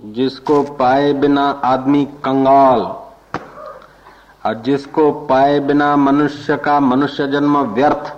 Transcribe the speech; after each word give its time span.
जिसको 0.00 0.62
पाए 0.62 1.12
बिना 1.12 1.42
आदमी 1.64 2.04
कंगाल, 2.04 2.80
और 4.46 4.54
जिसको 4.54 5.10
पाए 5.26 5.58
बिना 5.60 5.94
मनुष्य 5.96 6.56
का 6.56 6.78
मनुष्य 6.80 7.26
जन्म 7.26 7.58
व्यर्थ, 7.58 8.12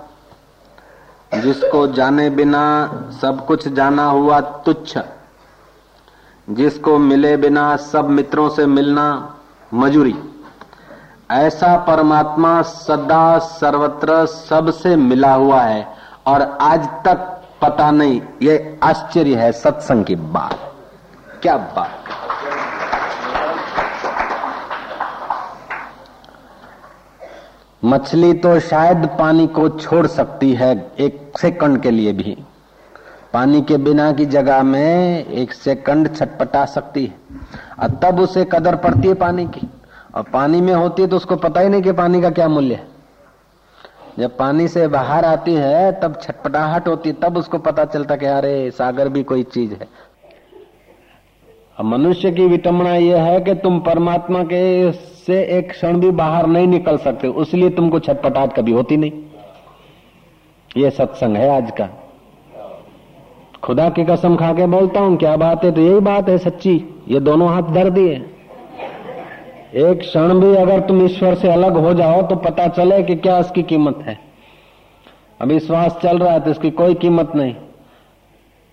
जिसको 1.35 1.85
जाने 1.87 2.29
बिना 2.29 2.63
सब 3.21 3.45
कुछ 3.45 3.67
जाना 3.67 4.05
हुआ 4.05 4.39
तुच्छ, 4.39 4.97
जिसको 6.49 6.97
मिले 6.97 7.35
बिना 7.37 7.75
सब 7.75 8.09
मित्रों 8.09 8.49
से 8.49 8.65
मिलना 8.65 9.07
मजूरी। 9.73 10.15
ऐसा 11.31 11.75
परमात्मा 11.77 12.61
सदा 12.61 13.37
सर्वत्र 13.39 14.25
सबसे 14.25 14.95
मिला 14.95 15.33
हुआ 15.33 15.61
है, 15.61 15.87
और 16.27 16.41
आज 16.61 16.87
तक 17.05 17.33
पता 17.61 17.91
नहीं, 17.91 18.21
ये 18.41 18.79
आश्चर्य 18.83 19.35
है 19.35 19.51
सत्संग 19.51 20.05
की 20.05 20.15
बात। 20.15 20.73
क्या 21.41 21.57
बात? 21.57 22.03
मछली 27.85 28.33
तो 28.33 28.59
शायद 28.59 29.09
पानी 29.19 29.47
को 29.47 29.69
छोड़ 29.69 30.07
सकती 30.07 30.53
है 30.53 30.91
एक 30.99 31.31
सेकंड 31.37 31.81
के 31.81 31.91
लिए 31.91 32.13
भी। 32.13 32.37
पानी 33.33 33.61
के 33.61 33.77
बिना 33.77 34.11
की 34.11 34.25
जगह 34.25 34.63
में 34.63 35.25
एक 35.25 35.53
सेकंड 35.53 36.15
छटपटा 36.15 36.65
सकती 36.65 37.05
है। 37.05 37.15
और 37.79 37.89
तब 37.89 38.19
उसे 38.19 38.45
कदर 38.45 38.75
पड़ती 38.75 39.07
है 39.07 39.13
पानी 39.13 39.45
की। 39.45 39.69
और 40.15 40.23
पानी 40.23 40.61
में 40.61 40.73
होती 40.73 41.01
है 41.01 41.07
तो 41.07 41.15
उसको 41.15 41.35
पता 41.35 41.59
ही 41.59 41.69
नहीं 41.69 41.81
कि 41.81 41.91
पानी 41.91 42.21
का 42.21 42.29
क्या 42.29 42.47
मूल्य 42.47 42.75
है। 42.75 42.87
जब 44.19 44.37
पानी 44.37 44.67
से 44.67 44.87
बाहर 44.87 45.25
आती 45.25 45.53
है, 45.53 45.99
तब 45.99 46.19
छटपटाहट 46.21 46.87
होती 46.87 47.09
है, 47.09 47.15
तब 47.15 47.37
उसको 47.37 47.57
पता 47.57 47.85
चलता 47.85 48.15
कि 48.15 48.25
अरे, 48.25 48.71
सागर 48.71 49.09
भी 49.09 49.23
कोई 49.23 49.43
चीज़ 49.43 49.73
है। 49.73 49.87
मनुष्य 51.77 52.31
की 52.31 52.45
विटमना 52.45 52.93
यह 52.95 53.23
है 53.23 53.39
कि 53.41 53.53
तुम 53.55 53.79
परमात्मा 53.79 54.43
के 54.43 54.91
से 54.91 55.41
एक 55.57 55.69
क्षण 55.71 55.99
भी 55.99 56.09
बाहर 56.11 56.47
नहीं 56.47 56.67
निकल 56.67 56.97
सकते, 56.97 57.27
उसलिए 57.27 57.69
तुमको 57.69 57.99
छटपटाहट 57.99 58.53
कभी 58.53 58.71
होती 58.71 58.97
नहीं। 58.97 59.11
ये 60.71 60.89
सत्संग 60.89 61.37
है 61.37 61.49
आज 61.49 61.71
का। 61.71 61.89
खुदा 63.63 63.89
की 63.89 64.05
कसम 64.05 64.35
खा 64.35 64.51
के 64.53 64.65
बोलता 64.67 64.99
हूँ, 64.99 65.17
क्या 65.17 65.35
बात 65.37 65.63
है? 65.63 65.71
तो 65.71 65.81
यही 65.81 65.99
बात 66.01 66.29
है 66.29 66.37
सच्ची, 66.37 66.75
ये 67.07 67.19
दोनों 67.19 67.49
हाथ 67.49 67.71
धर 67.73 67.89
दिए। 67.89 68.15
एक 69.77 69.99
क्षण 69.99 70.39
भी 70.39 70.55
अगर 70.55 70.79
तुम 70.79 71.05
ईश्वर 71.05 71.35
से 71.35 71.51
अलग 71.51 71.77
हो 71.77 71.93
जाओ 71.93 72.21
तो 72.21 72.35
पता 72.41 72.67
चले 72.69 73.01
कि 73.03 73.15
क्या 73.17 73.37
इसकी 73.39 73.63
कीमत 73.65 73.99
है। 74.01 74.19
अभी 75.39 75.59
श्वास 75.59 75.99
चल 76.03 76.17
रहा 76.17 76.33
है 76.33 76.39
तो 76.39 76.51
इसकी 76.51 76.71
कोई 76.73 76.93
कीमत 76.95 77.35
नहीं। 77.35 77.55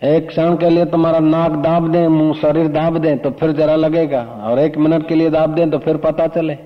एक 0.05 0.27
क्षण 0.28 0.56
के 0.56 0.69
लिए 0.70 0.84
तुम्हारा 0.86 1.19
नाक 1.20 1.52
दाब 1.62 1.91
दे, 1.92 2.06
मुँह 2.08 2.33
शरीर 2.34 2.69
दाब 2.70 2.97
दे 2.98 3.14
तो 3.16 3.30
फिर 3.33 3.52
जरा 3.52 3.77
लगेगा। 3.77 4.20
और 4.44 4.58
एक 4.58 4.77
मिनट 4.78 5.06
के 5.08 5.14
लिए 5.14 5.30
दाब 5.30 5.55
दे 5.55 5.66
तो 5.66 5.78
फिर 5.78 5.97
पता 5.98 6.27
चले। 6.28 6.56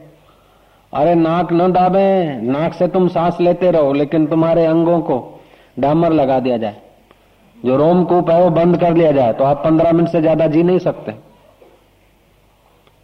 अरे 0.92 1.14
नाक 1.14 1.52
न 1.52 1.70
दाबे, 1.72 2.40
नाक 2.42 2.74
से 2.74 2.88
तुम 2.88 3.08
सांस 3.08 3.40
लेते 3.40 3.70
रहो, 3.70 3.92
लेकिन 3.92 4.26
तुम्हारे 4.26 4.64
अंगों 4.66 5.00
को 5.02 5.18
डामर 5.78 6.12
लगा 6.12 6.38
दिया 6.40 6.56
जाए। 6.56 6.76
जो 7.56 7.76
रोमकूप 7.76 8.30
है, 8.30 8.42
वो 8.42 8.50
बंद 8.52 8.76
कर 8.80 8.94
लिया 8.96 9.12
जाए 9.12 9.32
तो 9.32 9.44
आप 9.44 9.62
पंद्रह 9.64 9.92
मिनट 9.92 10.08
से 10.08 10.20
ज़्यादा 10.20 10.46
जी 10.48 10.62
नहीं 10.62 10.78
सकते। 10.80 11.14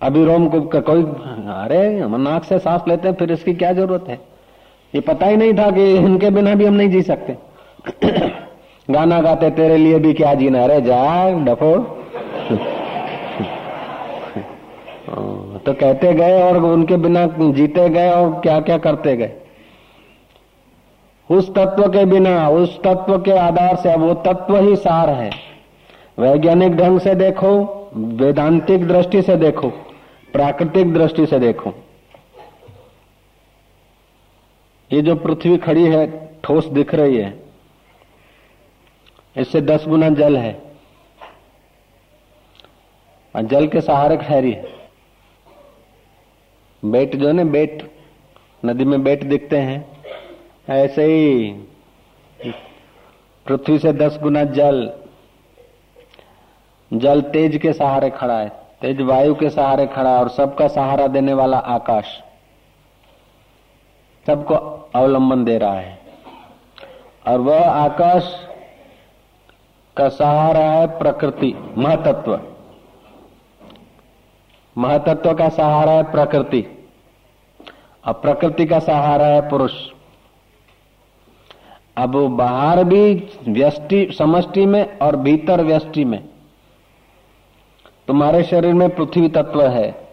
अभी 0.01 0.25
रोमकूप 0.25 0.71
का 0.73 0.81
कोई 0.83 1.03
अरे, 1.03 1.99
हम 1.99 2.21
नाक 2.21 2.45
से 2.45 2.59
सांस 2.61 2.89
लेते 2.89 3.09
हैं, 3.09 3.15
फिर 3.17 3.33
इसकी 3.33 3.55
क्या 3.55 3.73
ज़रूरत 3.73 4.09
है? 4.09 4.19
ये 4.95 5.01
पता 5.03 5.27
ही 5.27 5.37
नहीं 5.37 5.53
था 5.55 5.71
कि 5.71 5.95
इनके 5.97 6.31
बिना 6.31 6.55
भी 6.55 6.65
हम 6.65 6.75
नहीं 6.75 6.91
जी 6.91 7.03
सकते। 7.05 7.37
गाना 8.91 9.21
गाते 9.21 9.51
तेरे 9.51 9.77
लिए 9.77 9.99
भी 9.99 10.13
क्या 10.15 10.35
जीना 10.35 10.67
रे 10.67 10.81
जा, 10.81 11.31
डफो। 11.31 11.77
तो 15.59 15.73
कहते 15.73 16.13
गए 16.13 16.43
और 16.43 16.57
उनके 16.57 16.97
बिना 16.97 17.27
जीते 17.41 17.89
गए 17.89 18.11
और 18.11 18.31
क्या 18.41 18.61
क्या 18.61 18.79
करते 18.79 19.17
गए? 19.17 19.33
उस 21.31 21.51
तत्व 21.55 21.89
के 21.89 22.05
बिना, 22.05 22.49
उस 22.49 22.83
तत्व 22.83 23.19
के 23.19 23.31
आधार 23.31 23.77
से 23.77 23.97
वो 23.97 24.15
तत्व 24.15 24.57
ही 24.57 24.77
सार 24.77 25.11
है। 25.11 25.31
वैज्ञानिक 26.19 26.77
ढंग 26.77 27.01
से 27.01 27.15
देखो, 27.15 27.53
वेदांतिक 27.95 28.89
दृष्टि 28.89 29.23
से 29.23 29.37
देखो, 29.37 29.69
प्राकृतिक 30.33 30.93
दृष्टि 30.95 31.27
से 31.27 31.39
देखो। 31.39 31.73
ये 34.91 35.03
जो 35.03 35.15
पृथ्वी 35.17 35.57
खड़ी 35.57 35.85
है, 35.85 36.07
ठोस 36.45 36.67
दिख 36.67 36.95
रही 36.95 37.17
है। 37.17 37.44
इससे 39.37 39.61
दस 39.61 39.87
गुना 39.87 40.09
जल 40.11 40.37
है। 40.37 40.53
और 43.35 43.43
जल 43.43 43.67
के 43.69 43.81
सहारे 43.81 44.17
ठहरी 44.17 44.53
है 44.53 44.73
बेट 46.83 47.17
जो 47.17 47.29
है 47.29 47.45
बेट, 47.45 47.91
नदी 48.65 48.85
में 48.85 49.03
बेट 49.05 49.25
दिखते 49.25 49.59
हैं। 49.59 50.03
ऐसे 50.69 51.05
ही 51.05 51.51
पृथ्वी 53.47 53.79
से 53.79 53.93
दस 53.93 54.19
गुना 54.23 54.45
जल 54.45 54.93
जल 56.91 57.21
तेज 57.23 57.57
के 57.57 57.73
सहारे 57.73 58.11
खड़ा 58.11 58.39
है, 58.39 58.49
तेज 58.83 59.01
वायु 59.01 59.35
के 59.35 59.51
सहारे 59.51 59.87
खड़ा 59.87 60.11
है 60.11 60.19
और 60.19 60.29
सबका 60.29 60.69
सहारा 60.69 61.07
देने 61.07 61.35
वाला 61.35 61.59
आकाश। 61.59 62.21
सबको 64.27 64.55
अवलंबन 64.95 65.45
दे 65.45 65.59
रहा 65.59 65.75
है। 65.75 65.99
और 67.29 67.41
वह 67.41 67.69
आकाश 67.71 68.35
का 69.97 70.09
सहारा 70.09 70.61
है 70.61 70.87
प्रकृति, 70.87 71.75
महतत्व। 71.79 72.41
महतत्व 74.79 75.35
का 75.35 75.49
सहारा 75.49 75.93
है 75.93 76.03
प्रकृति। 76.03 76.89
और 78.07 78.13
प्रकृति 78.13 78.67
का 78.67 78.79
सहारा 78.79 79.27
है 79.27 79.51
पुरुष। 79.51 79.73
अब 81.97 82.17
बाहर 82.17 82.85
भी 82.85 83.29
व्यष्टि, 83.49 84.13
समष्टि 84.19 84.67
में 84.67 84.99
और 84.99 85.17
भीतर 85.17 85.61
व्यष्टि 85.61 86.05
में। 86.05 86.29
तुम्हारे 88.09 88.43
शरीर 88.43 88.75
में 88.75 88.95
पृथ्वी 88.95 89.29
तत्व 89.29 89.63
है, 89.63 90.09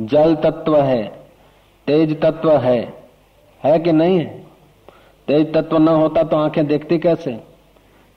जल 0.00 0.34
तत्व 0.34 0.80
है, 0.80 1.04
तेज 1.86 2.20
तत्व 2.20 2.56
है। 2.56 3.08
है 3.64 3.78
कि 3.78 3.92
नहीं 3.92 4.18
है? 4.18 4.44
तेज 5.28 5.54
तत्व 5.54 5.78
न 5.78 5.88
होता 5.88 6.22
तो 6.22 6.36
आँखें 6.36 6.66
देखती 6.66 6.98
कैसे? 6.98 7.53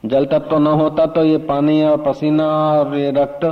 जल 0.05 0.25
तत्व 0.25 0.57
न 0.57 0.67
होता 0.67 1.05
तो 1.05 1.23
ये 1.23 1.37
पानी 1.37 1.83
और 1.83 2.01
पसीना 2.01 2.47
और 2.47 2.95
ये 2.95 3.11
रक्त, 3.11 3.45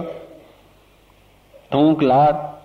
थूक 1.73 2.03
लाट 2.03 2.59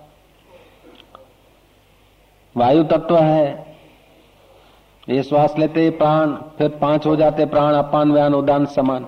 वायु 2.57 2.85
तत्व 2.85 3.17
है। 3.17 3.77
ये 5.09 5.23
श्वास 5.23 5.59
लेते 5.59 5.91
प्राण, 5.91 6.33
फिर 6.59 6.69
पाँच 6.69 7.07
हो 7.07 7.17
जाते 7.17 7.47
प्राण, 7.47 7.75
अपान, 7.75 8.13
व्यान 8.13 8.35
उदान 8.35 8.67
समान। 8.67 9.07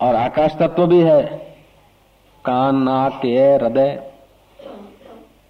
और 0.00 0.14
आकाश 0.14 0.56
तत्व 0.56 0.86
भी 0.86 1.00
है। 1.00 1.22
कान, 2.44 2.76
नाक, 2.76 3.24
ये 3.24 3.54
हृदय। 3.54 4.10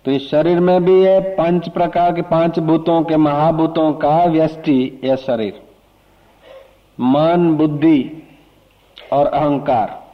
तो 0.04 0.10
इस 0.10 0.30
शरीर 0.30 0.60
में 0.60 0.84
भी 0.84 1.04
है 1.04 1.20
पंच 1.20 1.68
प्रकार 1.68 2.14
के 2.14 2.22
पाँच 2.22 2.58
भूतों 2.58 3.02
के 3.02 3.16
महाभूतों 3.16 3.92
का 3.92 4.24
व्यष्टि 4.24 5.00
यह 5.04 5.16
शरीर। 5.16 5.65
मन, 7.00 7.54
बुद्धि 7.54 8.22
और 9.12 9.26
अहंकार। 9.26 10.04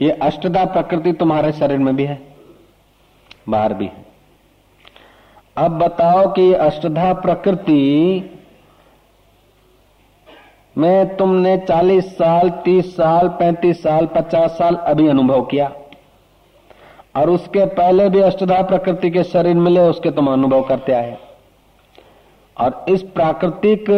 ये 0.00 0.10
अष्टदा 0.10 0.64
प्रकृति 0.64 1.12
तुम्हारे 1.12 1.52
शरीर 1.52 1.78
में 1.78 1.96
भी 1.96 2.04
है, 2.04 2.22
बाहर 3.48 3.74
भी 3.74 3.86
है। 3.86 4.04
अब 5.56 5.78
बताओ 5.78 6.32
कि 6.32 6.52
अष्टधा 6.52 7.12
प्रकृति 7.12 8.30
में 10.78 11.16
तुमने 11.16 11.56
40 11.58 12.18
साल 12.18 12.50
30 12.50 12.96
साल 12.96 13.28
35 13.28 13.82
साल 13.82 14.06
50 14.06 14.50
साल 14.50 14.74
अभी 14.74 15.08
अनुभव 15.08 15.42
किया। 15.42 15.72
और 17.16 17.30
उसके 17.30 17.66
पहले 17.66 18.08
भी 18.08 18.20
अष्टधा 18.20 18.62
प्रकृति 18.62 19.10
के 19.10 19.24
शरीर 19.24 19.54
मिले, 19.54 19.80
उसके 19.80 20.10
तुम 20.10 20.32
अनुभव 20.32 20.62
करते 20.62 20.92
आए। 20.92 21.16
और 22.56 22.84
इस 22.88 23.02
प्राकृतिक 23.02 23.90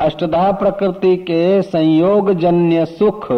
अष्टधा 0.00 0.50
प्रकृति 0.52 1.16
के 1.16 1.62
संयोग 1.62 2.32
जन्य 2.32 2.84
सुख 2.86 3.32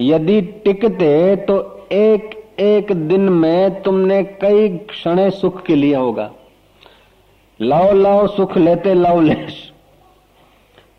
यदि 0.00 0.40
टिकते 0.64 1.36
तो 1.36 1.56
एक 1.92 2.34
एक 2.60 2.92
दिन 3.08 3.20
में 3.20 3.82
तुमने 3.82 4.22
कई 4.22 4.68
क्षण 4.68 5.30
सुख 5.30 5.62
के 5.62 5.74
लिए 5.74 5.94
होगा। 5.94 6.30
लाओ 7.60 7.92
लाओ, 7.92 8.26
सुख 8.26 8.56
लेते 8.56 8.94
लाओ, 8.94 9.20
लेश। 9.20 9.72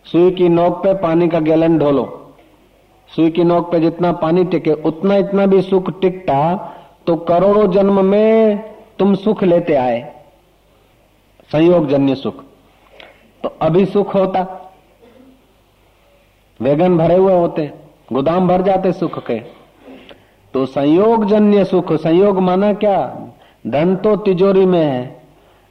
सुई 0.06 0.32
की 0.32 0.50
नोक 0.50 0.74
पे 0.74 0.94
पानी 0.94 1.28
का 1.28 1.40
गैलन 1.40 1.78
ढोलो। 1.78 2.06
सुई 3.16 3.30
की 3.30 3.44
नोक 3.44 3.72
पे 3.72 3.80
जितना 3.80 4.12
पानी 4.12 4.44
टिके, 4.44 4.72
उतना 4.72 5.16
इतना 5.16 5.46
भी 5.46 5.62
सुख 5.62 6.00
टिकता 6.02 6.56
तो 7.08 7.16
करोड़ों 7.16 7.72
जन्म 7.72 8.06
में 8.06 8.58
तुम 9.00 9.16
सुख 9.16 9.44
लेते 9.44 9.76
आए। 9.76 10.00
संयोग 11.52 11.88
जन्य 11.88 12.16
सुख। 12.16 12.44
अभी 13.62 13.86
सुख 13.86 14.14
होता। 14.16 14.42
वेगन 16.60 16.98
भरे 16.98 17.16
हुए 17.16 17.34
होते, 17.34 17.72
गोदाम 18.14 18.48
भर 18.48 18.62
जाते 18.62 18.92
सुख 18.92 19.20
के। 19.28 19.40
तो 20.54 20.66
संयोग 20.66 21.26
जन्य 21.26 21.64
सुख, 21.66 21.94
संयोग 21.94 22.40
माना 22.40 22.74
क्या? 22.74 22.98
धन 23.68 23.96
तो 23.96 24.16
तिजोरी 24.16 24.66
में 24.66 24.84
है, 24.84 25.22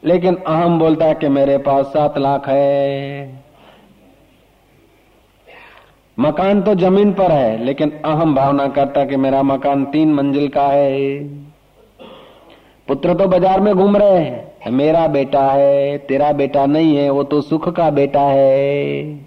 लेकिन 0.03 0.37
अहम 0.37 0.79
बोलता 0.79 1.05
है 1.05 1.15
कि 1.15 1.29
मेरे 1.29 1.59
पास 1.59 1.87
सात 1.87 2.19
लाख 2.19 2.49
है। 2.49 3.45
मकान 6.19 6.63
तो 6.63 6.75
ज़मीन 6.75 7.13
पर 7.13 7.33
है, 7.33 7.65
लेकिन 7.65 7.91
अहम 8.05 8.35
भावना 8.35 8.67
करता 8.69 9.05
कि 9.05 9.17
मेरा 9.17 9.43
मकान 9.43 9.85
तीन 9.85 10.13
मंजिल 10.15 10.49
का 10.49 10.67
है। 10.67 11.19
पुत्र 12.89 13.15
तो 13.15 13.27
बाज़ार 13.29 13.61
में 13.61 13.75
घूम 13.75 13.97
रहे 13.97 14.19
हैं। 14.19 14.56
मेरा 14.71 15.07
बेटा 15.07 15.43
है, 15.43 15.99
तेरा 15.99 16.33
बेटा 16.33 16.67
नहीं 16.67 16.97
है, 16.97 17.11
वो 17.11 17.23
तो 17.25 17.41
सुख 17.41 17.69
का 17.69 17.91
बेटा 17.91 18.21
है। 18.21 19.21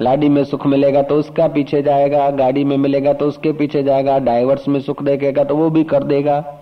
लाडी 0.00 0.28
में 0.28 0.44
सुख 0.44 0.66
मिलेगा 0.66 1.02
तो 1.02 1.16
उसका 1.16 1.48
पीछे 1.48 1.82
जाएगा, 1.82 2.30
गाड़ी 2.30 2.64
में 2.64 2.76
मिलेगा 2.76 3.12
तो 3.12 3.26
उसके 3.26 3.52
पीछे 3.52 3.82
जाएगा 3.82 4.18
डाइवर्स 4.18 4.68
में 4.68 4.80
सुख 4.80 5.02
देखेगा 5.02 5.44
तो 5.44 5.56
वो 5.56 5.70
भी 5.70 5.84
कर 5.84 6.02
देगा। 6.02 6.58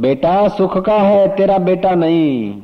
बेटा 0.00 0.48
सुख 0.48 0.78
का 0.78 0.98
है, 0.98 1.36
तेरा 1.36 1.58
बेटा 1.58 1.94
नहीं। 1.94 2.62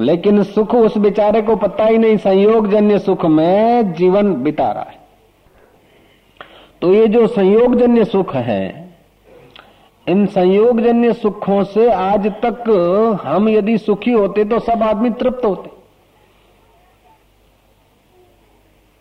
लेकिन 0.00 0.42
सुख 0.42 0.74
उस 0.74 0.98
बेचारे 0.98 1.42
को 1.42 1.56
पता 1.56 1.84
ही 1.84 1.98
नहीं 1.98 2.16
संयोग 2.16 2.70
जन्य 2.70 2.98
सुख 2.98 3.24
में 3.24 3.92
जीवन 3.92 4.34
बिता 4.34 4.72
रहा 4.72 4.82
है। 4.82 4.98
तो 6.82 6.94
ये 6.94 7.06
जो 7.06 7.26
संयोग 7.26 7.76
जन्य 7.76 8.04
सुख 8.04 8.34
है 8.34 8.79
इन 10.10 10.24
संयोग 10.26 10.80
जन्य 10.80 11.12
सुखों 11.12 11.62
से 11.64 11.90
आज 11.92 12.26
तक 12.44 12.64
हम 13.24 13.48
यदि 13.48 13.76
सुखी 13.78 14.12
होते 14.12 14.44
तो 14.44 14.58
सब 14.60 14.82
आदमी 14.82 15.10
तृप्त 15.20 15.44
होते। 15.44 15.70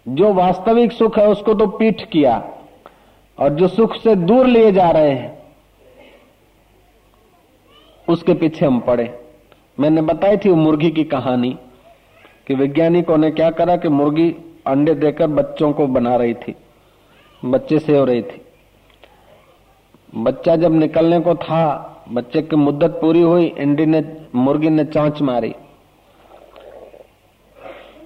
जो 0.06 0.34
वास्तविक 0.34 0.92
सुख 0.92 1.18
है 1.20 1.28
उसको 1.28 1.54
तो 1.54 1.68
पीठ 1.70 2.02
किया 2.10 2.34
और 3.38 3.50
जो 3.54 3.68
सुख 3.68 3.96
से 3.96 4.16
दूर 4.16 4.48
लिए 4.48 4.72
जा 4.72 4.90
रहे 4.92 5.12
हैं, 5.12 5.38
उसके 8.08 8.34
पीछे 8.34 8.66
हम 8.66 8.80
पड़े। 8.80 9.14
मैंने 9.78 10.02
बताई 10.02 10.38
थी 10.38 10.50
वो 10.50 10.56
मुर्गी 10.56 10.92
की 10.92 11.04
कहानी 11.06 11.58
कि 12.48 12.54
वैज्ञानिकों 12.56 13.18
ने 13.18 13.32
क्या 13.32 13.50
करा 13.52 13.76
कि 13.78 13.90
मुर्गी 13.90 14.30
अंडे 14.68 14.94
देकर 14.96 15.28
बच्चों 15.30 15.72
को 15.74 15.88
बना 15.90 16.16
रही 16.16 16.34
थी, 16.36 16.56
बच्चे 17.44 17.80
से 17.80 17.98
हो 17.98 18.06
रही 18.06 18.22
थी। 18.22 18.42
बच्चा 20.16 20.56
जब 20.56 20.74
निकलने 20.74 21.20
को 21.20 21.36
था, 21.36 21.96
बच्चे 22.12 22.42
की 22.42 22.56
मुद्दत 22.56 22.90
पूरी 22.90 23.22
हुई, 23.22 23.56
इंडी 23.58 23.86
ने, 23.86 24.06
मुर्गी 24.36 24.70
ने 24.70 24.84
चांच 24.84 25.22
मारी। 25.22 25.56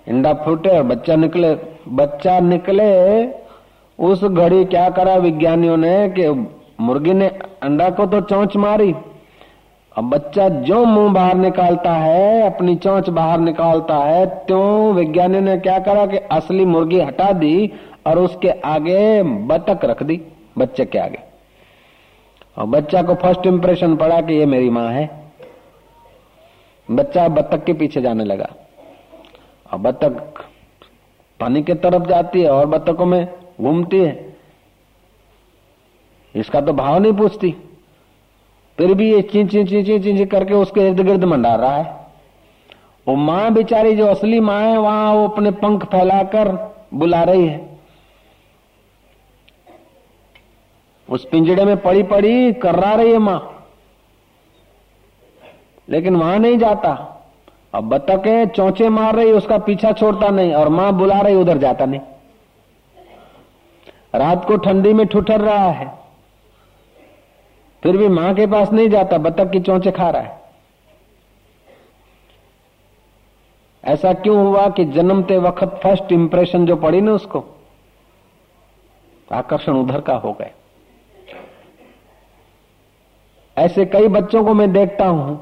इंडा 0.08 0.34
फूटे 0.34 0.70
और 0.70 0.84
बच्चा 0.84 1.16
निकले। 1.16 1.56
बच्चा 1.88 2.40
निकले, 2.40 3.26
उस 4.00 4.24
घड़ी 4.24 4.66
क्या 4.66 4.90
करा 4.90 5.16
विज्ञानियों 5.16 5.78
ने 5.78 6.10
कि 6.10 6.48
मुर्गी 6.80 7.14
ने 7.14 7.28
अंडा 7.64 7.90
को 7.90 8.06
तो 8.06 8.22
चौंच 8.22 8.56
मारी। 8.56 8.96
अब 9.98 10.10
बच्चा 10.10 10.50
जो 10.50 10.86
मुँह 10.86 11.14
बाहर 11.14 11.36
निकालता 11.36 11.94
है, 11.94 12.42
अपनी 12.42 12.76
चोंच 12.76 13.10
बाहर 13.10 13.40
निकालता 13.40 13.96
है, 13.96 14.26
त्यों 14.26 14.94
विज्ञानियों 14.94 15.42
ने 15.42 15.58
क्या 15.58 15.80
करा 15.80 16.06
कि 16.06 16.18
असली 16.18 16.66
मुर्गी 16.66 17.00
हटा 17.00 17.32
दी 17.32 17.72
और 18.08 18.20
उसके 18.20 18.50
आगे 18.50 19.24
बतख 19.24 19.86
रख 19.86 20.04
दी, 20.04 20.22
बच्चे 20.58 20.86
के 20.86 21.00
आगे। 21.00 21.33
और 22.58 22.66
बच्चा 22.66 23.02
को 23.02 23.16
फ़र्स्ट 23.16 23.48
इंप्रेशन 23.48 23.96
पड़ा 23.96 24.22
कि 24.22 24.34
ये 24.34 24.46
मेरी 24.46 24.70
माँ 24.70 24.90
है। 24.90 25.24
बच्चा 26.92 27.28
बत्तख 27.28 27.64
के 27.64 27.74
पीछे 27.74 28.02
जाने 28.02 28.24
लगा। 28.24 28.50
और 29.74 29.80
बत्तख 29.80 30.46
पानी 31.40 31.64
के 31.64 31.74
तरफ़ 31.74 32.08
जाती 32.08 32.42
है 32.42 32.50
और 32.50 32.66
बत्तखों 32.66 33.06
में 33.06 33.28
घूमती 33.62 33.98
है। 33.98 34.36
इसका 36.36 36.62
तो 36.62 36.74
भाव 36.74 37.00
नहीं 37.00 37.14
पूछती। 37.14 37.56
फिर 38.78 38.94
भी 38.94 39.14
ये 39.14 39.22
चिंच 39.22 39.52
चिंच 39.52 39.70
चिंच 39.70 40.04
चिंच 40.04 40.30
करके 40.30 40.54
उसके 40.54 40.82
इर्द 40.82 41.00
गिर्द 41.00 41.24
मंडा 41.24 41.56
रहा 41.56 41.76
है। 41.76 42.08
वो 43.08 43.16
माँ 43.16 43.54
बेचारी 43.54 43.96
जो 43.96 44.06
असली 44.06 44.40
माँ 44.40 44.62
है, 44.62 44.78
वहाँ 44.78 45.14
वो 45.14 45.28
अपने 45.28 45.52
पंख 45.52 45.86
फैलाकर 45.86 46.76
बुला 46.94 47.24
रही 47.24 47.48
है। 47.48 47.73
उस 51.13 51.25
पिंजड़े 51.25 51.65
में 51.65 51.77
पड़ी 51.77 52.04
पड़ी 52.04 52.54
कर्रा 52.54 52.94
रही 52.94 53.12
है 53.12 53.18
माँ। 53.18 53.68
लेकिन 55.89 56.15
वहाँ 56.15 56.39
नहीं 56.39 56.57
जाता। 56.57 57.10
अब 57.74 57.83
बतके, 57.83 58.45
चौचे 58.45 58.89
मार 58.89 59.15
रही, 59.15 59.31
उसका 59.31 59.57
पीछा 59.57 59.92
छोड़ता 59.92 60.30
नहीं 60.30 60.54
और 60.54 60.69
माँ 60.69 60.94
बुला 60.94 61.21
रही, 61.21 61.36
उधर 61.36 61.57
जाता 61.57 61.86
नहीं। 61.86 62.01
रात 64.15 64.45
को 64.45 64.57
ठंडी 64.57 64.94
में 64.94 65.07
ठुठर 65.07 65.42
रहा 65.42 65.69
है। 65.69 66.00
फिर 67.83 67.98
भी 67.98 68.07
माँ 68.07 68.33
के 68.33 68.48
पास 68.48 68.71
नहीं 68.71 68.89
जाता, 68.89 69.18
बतख 69.18 69.51
की 69.51 69.60
चौंचे 69.60 69.92
खा 69.92 70.10
रहा 70.10 70.21
है। 70.21 70.42
ऐसा 73.86 74.13
क्यों 74.13 74.48
हुआ 74.48 74.69
कि 74.69 74.86
जन्मते 74.86 75.38
वक्त 75.38 75.63
फ़र्स्ट 75.63 76.12
इंप्रेशन 76.12 76.65
जो 76.65 76.75
पड़ी 76.75 77.01
ना 77.01 77.12
उसको, 77.12 77.45
आकर्षण 79.31 79.71
उधर 79.71 80.01
का 80.01 80.15
हो 80.15 80.33
गए। 80.33 80.51
ऐसे 83.58 83.86
कई 83.86 84.08
बच्चों 84.08 84.44
को 84.44 84.54
मैं 84.54 84.72
देखता 84.74 85.06
हूँ 85.06 85.36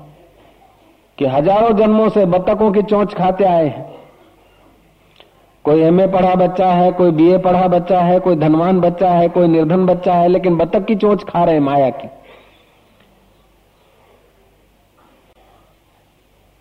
कि 1.17 1.25
हज़ारों 1.25 1.71
जन्मों 1.77 2.09
से 2.09 2.25
बतखों 2.25 2.71
की 2.71 2.81
चोंच 2.81 3.13
खाते 3.13 3.43
आए 3.43 3.67
हैं। 3.67 3.89
कोई 5.65 5.81
एमए 5.81 6.07
पढ़ा 6.07 6.33
बच्चा 6.35 6.67
है, 6.67 6.91
कोई 6.91 7.11
बीए 7.11 7.37
पढ़ा 7.37 7.67
बच्चा 7.67 7.99
है, 7.99 8.19
कोई 8.19 8.35
धनवान 8.35 8.79
बच्चा 8.79 9.09
है, 9.09 9.27
कोई 9.29 9.47
निर्धन 9.47 9.85
बच्चा 9.85 10.13
है, 10.13 10.27
लेकिन 10.27 10.57
बतख 10.57 10.85
की 10.85 10.95
चोंच 10.95 11.23
खा 11.23 11.43
रहे 11.43 11.59
माया 11.59 11.89
की। 11.89 12.07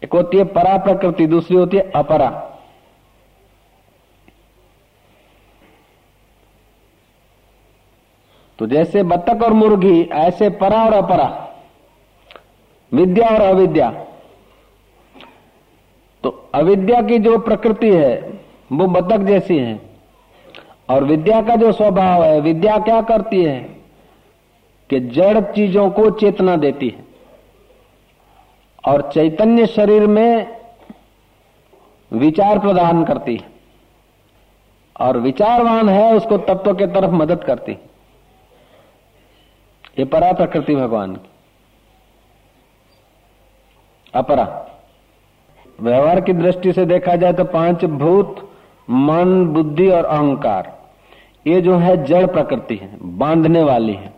एक 0.02 0.12
होती 0.12 0.38
है 0.38 0.44
परा 0.44 0.76
प्रकृति 0.76 1.26
दूसरी 1.26 1.56
होती 1.56 1.76
है 1.76 1.90
अपरा। 1.94 2.28
तो 8.60 8.66
जैसे 8.66 9.02
बतख 9.02 9.42
और 9.42 9.52
मुर्गी, 9.52 10.02
ऐसे 10.02 10.50
परा 10.50 10.84
और 10.84 10.92
अपरा। 10.92 11.48
विद्या 12.92 13.28
और 13.28 13.40
अविद्या। 13.40 13.90
तो 16.22 16.50
अविद्या 16.54 17.02
की 17.02 17.18
जो 17.18 17.38
प्रकृति 17.38 17.90
है, 17.90 18.40
वो 18.72 18.86
बतख 18.86 19.18
जैसी 19.18 19.58
है। 19.58 19.80
और 20.90 21.04
विद्या 21.04 21.42
का 21.42 21.56
जो 21.56 21.72
स्वभाव 21.72 22.24
है, 22.24 22.40
विद्या 22.40 22.78
क्या 22.78 23.02
करती 23.02 23.44
है? 23.44 23.60
कि 24.90 25.00
जड़ 25.00 25.40
चीज़ों 25.40 25.90
को 25.90 26.10
चेतना 26.10 26.56
देती 26.56 26.88
है। 26.88 27.04
और 28.88 29.10
चैतन्य 29.14 29.66
शरीर 29.66 30.06
में 30.06 30.60
विचार 32.12 32.58
प्रदान 32.58 33.04
करती 33.04 33.36
है। 33.36 33.48
और 35.00 35.18
विचारवान 35.18 35.88
है, 35.88 36.14
उसको 36.14 36.38
तत्व 36.38 36.74
के 36.74 36.86
तरफ़ 36.86 37.10
मदद 37.10 37.44
करती 37.44 37.78
ये 39.98 40.04
परा 40.04 40.32
प्रकृति 40.32 40.74
भगवान 40.76 41.16
की। 41.16 41.30
अपरा। 44.14 44.66
व्यवहार 45.80 46.20
की 46.20 46.32
दृष्टि 46.32 46.72
से 46.72 46.84
देखा 46.86 47.16
जाए 47.16 47.32
तो 47.32 47.44
पाँच 47.44 47.84
भूत, 47.84 48.50
मन, 48.90 49.46
बुद्धि 49.46 49.88
और 49.88 50.04
अहंकार। 50.04 50.80
ये 51.46 51.60
जो 51.60 51.76
है 51.76 52.04
जड़ 52.04 52.26
प्रकृति 52.26 52.76
है, 52.76 52.98
बांधने 53.02 53.62
वाली 53.62 53.94
है। 53.94 54.12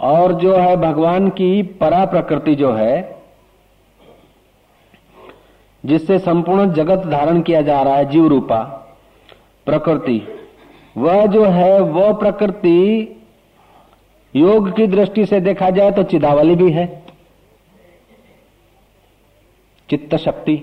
और 0.00 0.32
जो 0.32 0.56
है 0.56 0.76
भगवान 0.76 1.28
की 1.28 1.62
परा 1.62 2.04
प्रकृति 2.04 2.54
जो 2.54 2.72
है, 2.72 3.22
जिससे 5.84 6.18
संपूर्ण 6.18 6.72
जगत 6.72 7.06
धारण 7.06 7.40
किया 7.40 7.62
जा 7.62 7.82
रहा 7.82 7.96
है 7.96 8.04
जीव 8.04 8.26
रूपा 8.26 8.58
प्रकृति, 9.66 10.48
वह 10.96 11.26
जो 11.26 11.44
है, 11.44 11.80
वह 11.80 12.12
प्रकृति 12.12 13.12
योग 14.36 14.70
की 14.76 14.86
दृष्टि 14.86 15.26
से 15.26 15.40
देखा 15.40 15.70
जाए 15.70 15.90
तो 15.90 16.02
चिदावली 16.04 16.54
भी 16.54 16.70
है। 16.70 16.86
चित्त 19.88 20.16
शक्ति 20.16 20.62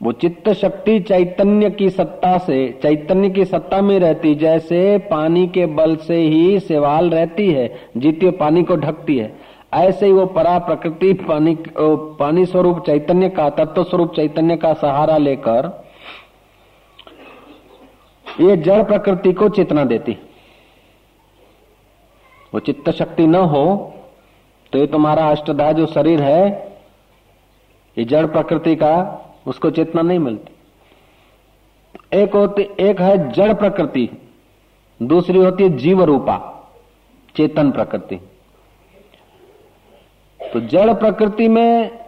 वो 0.00 0.12
चित्त 0.12 0.48
शक्ति 0.52 0.98
चैतन्य 1.00 1.70
की 1.70 1.88
सत्ता 1.90 2.36
से, 2.38 2.56
चैतन्य 2.82 3.28
की 3.30 3.44
सत्ता 3.44 3.80
में 3.82 3.98
रहती, 3.98 4.34
जैसे 4.34 4.98
पानी 5.10 5.46
के 5.46 5.66
बल 5.68 5.94
से 5.98 6.16
ही 6.16 6.58
सेवाल 6.60 7.08
रहती 7.10 7.50
है 7.50 7.68
जीती 7.96 8.30
पानी 8.32 8.62
को 8.62 8.76
ढकती 8.76 9.16
है। 9.18 9.32
ऐसे 9.74 10.06
ही 10.06 10.12
वो 10.12 10.26
परा 10.26 10.58
प्रकृति 10.58 11.12
पानी 11.22 11.56
पानी 11.70 12.44
स्वरूप 12.46 12.84
चैतन्य 12.86 13.28
का, 13.28 13.48
तत्व 13.50 13.82
स्वरूप 13.84 14.14
चैतन्य 14.16 14.56
का 14.56 14.72
सहारा 14.74 15.16
लेकर, 15.18 15.70
ये 18.26 18.56
जड़ 18.58 18.82
प्रकृति 18.82 19.32
को 19.32 19.48
चेतना 19.48 19.84
देती। 19.84 20.16
वो 22.54 22.60
चित्त 22.60 22.90
शक्ति 22.90 23.26
न 23.26 23.34
हो 23.34 23.92
तो 24.72 24.78
ये 24.78 24.86
तुम्हारा 24.86 25.30
अष्टधा 25.30 25.70
जो 25.72 25.86
शरीर 25.86 26.22
है, 26.22 26.72
ये 27.96 28.04
जड़ 28.04 28.26
प्रकृति 28.26 28.74
का, 28.76 29.22
उसको 29.46 29.70
चेतना 29.70 30.02
नहीं 30.02 30.18
मिलती। 30.18 32.18
एक 32.18 32.34
होती, 32.34 32.68
एक 32.80 33.00
है 33.00 33.32
जड़ 33.32 33.52
प्रकृति, 33.54 34.08
दूसरी 35.00 35.38
होती 35.38 35.62
है 35.62 35.76
जीव 35.76 36.02
रूपा 36.04 36.38
चेतन 37.36 37.70
प्रकृति। 37.70 38.20
तो 40.40 40.60
जड़ 40.60 40.94
प्रकृति 40.94 41.48
में 41.48 41.98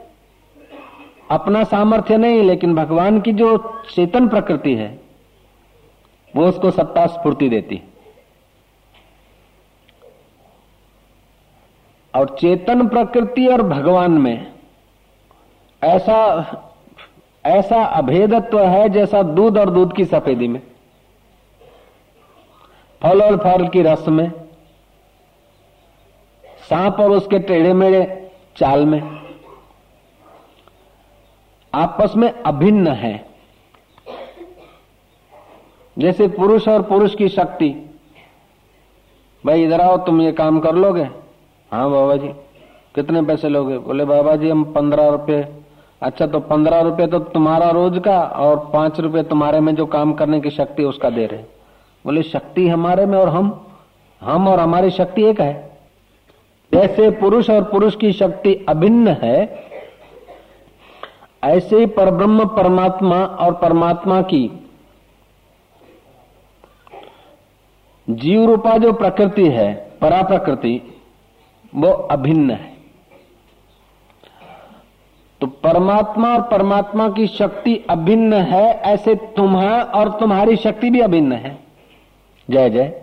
अपना 1.30 1.64
सामर्थ्य 1.64 2.16
नहीं, 2.16 2.42
लेकिन 2.42 2.74
भगवान 2.74 3.20
की 3.20 3.32
जो 3.32 3.56
चेतन 3.90 4.28
प्रकृति 4.28 4.74
है, 4.74 5.00
वो 6.34 6.46
उसको 6.46 6.70
सत्ता 6.70 7.06
स्फूर्ति 7.06 7.48
देती। 7.48 7.82
और 12.18 12.36
चेतन 12.40 12.86
प्रकृति 12.88 13.46
और 13.46 13.62
भगवान 13.62 14.10
में 14.10 14.52
ऐसा 15.82 16.18
ऐसा 17.44 17.82
अभेदत्व 17.84 18.60
है 18.60 18.88
जैसा 18.88 19.22
दूध 19.22 19.58
और 19.58 19.70
दूध 19.70 19.94
की 19.96 20.04
सफेदी 20.04 20.48
में। 20.48 20.60
फल 23.02 23.22
और 23.22 23.36
फल 23.36 23.68
की 23.68 23.82
रस 23.82 24.08
में, 24.08 24.30
सांप 26.68 27.00
और 27.00 27.10
उसके 27.10 27.38
टेढ़े 27.38 27.72
मेढ़े 27.72 28.30
चाल 28.56 28.84
में। 28.86 29.00
आपस 31.74 32.16
में 32.16 32.30
अभिन्न 32.30 32.88
है। 32.88 33.28
जैसे 35.96 36.28
पुरुष 36.28 36.68
और 36.68 36.82
पुरुष 36.82 37.14
की 37.14 37.28
शक्ति। 37.28 37.68
भाई 39.44 39.64
इधर 39.64 39.80
आओ, 39.80 39.96
तुम 39.96 40.20
ये 40.20 40.32
काम 40.32 40.60
कर 40.60 40.74
लोगे। 40.74 41.08
हाँ 41.72 41.90
बाबा 41.90 42.16
जी। 42.16 42.28
कितने 42.94 43.22
पैसे 43.22 43.48
लोगे? 43.48 43.78
बोले, 43.78 44.04
बाबा 44.04 44.34
जी, 44.36 44.50
हम 44.50 44.64
पंद्रह 44.72 45.08
रुपए। 45.08 45.46
अच्छा 46.02 46.26
तो 46.26 46.40
पंद्रह 46.40 46.80
रुपए 46.80 47.06
तो 47.06 47.18
तुम्हारा 47.28 47.70
रोज 47.70 48.00
का 48.04 48.18
और 48.20 48.56
पाँच 48.72 49.00
रुपए 49.00 49.22
तुम्हारे 49.22 49.60
में 49.60 49.74
जो 49.74 49.86
काम 49.86 50.12
करने 50.12 50.40
की 50.40 50.50
शक्ति 50.50 50.84
उसका 50.84 51.10
दे 51.10 51.26
रहे 51.26 51.42
बोले, 52.04 52.22
शक्ति 52.22 52.66
हमारे 52.68 53.06
में 53.06 53.18
और 53.18 53.28
हम? 53.28 53.48
हम 54.22 54.48
और 54.48 54.60
हमारी 54.60 54.90
शक्ति 54.90 55.24
एक 55.24 55.40
है। 55.40 55.54
जैसे 56.72 57.10
पुरुष 57.10 57.50
और 57.50 57.62
पुरुष 57.62 57.96
की 57.96 58.12
शक्ति 58.12 58.54
अभिन्न 58.68 59.16
है, 59.22 59.66
ऐसे 61.44 61.78
ही 61.78 61.86
परब्रह्म 61.88 62.44
परमात्मा 62.46 63.16
और 63.16 63.52
परमात्मा 63.54 64.20
की 64.22 64.46
जीव 68.08 68.44
रूपा 68.46 68.76
जो 68.78 68.92
प्रकृति 68.94 69.48
है 69.48 69.72
परा 70.00 70.22
प्रकृति 70.22 70.80
वो 71.72 71.88
अभिन्न 71.88 72.50
है। 72.50 72.76
तो 75.40 75.46
परमात्मा 75.46 76.34
और 76.34 76.42
परमात्मा 76.42 77.08
की 77.08 77.26
शक्ति 77.26 77.74
अभिन्न 77.90 78.32
है, 78.32 78.64
ऐसे 78.72 79.14
तुम्हारा 79.14 79.82
और 79.82 80.08
तुम्हारी 80.20 80.56
शक्ति 80.56 80.90
भी 80.90 81.00
अभिन्न 81.00 81.32
है। 81.32 81.58
जय 82.50 82.70
जय। 82.70 83.00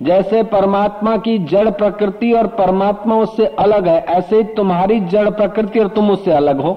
जैसे 0.00 0.42
परमात्मा 0.42 1.16
की 1.16 1.38
जड़ 1.38 1.70
प्रकृति 1.70 2.32
और 2.32 2.46
परमात्मा 2.46 3.16
उससे 3.16 3.46
अलग 3.46 3.88
है, 3.88 4.00
ऐसे 4.00 4.36
ही 4.36 4.44
तुम्हारी 4.44 5.00
जड़ 5.00 5.30
प्रकृति 5.30 5.78
और 5.78 5.88
तुम 5.88 6.10
उससे 6.10 6.32
अलग 6.32 6.60
हो। 6.60 6.72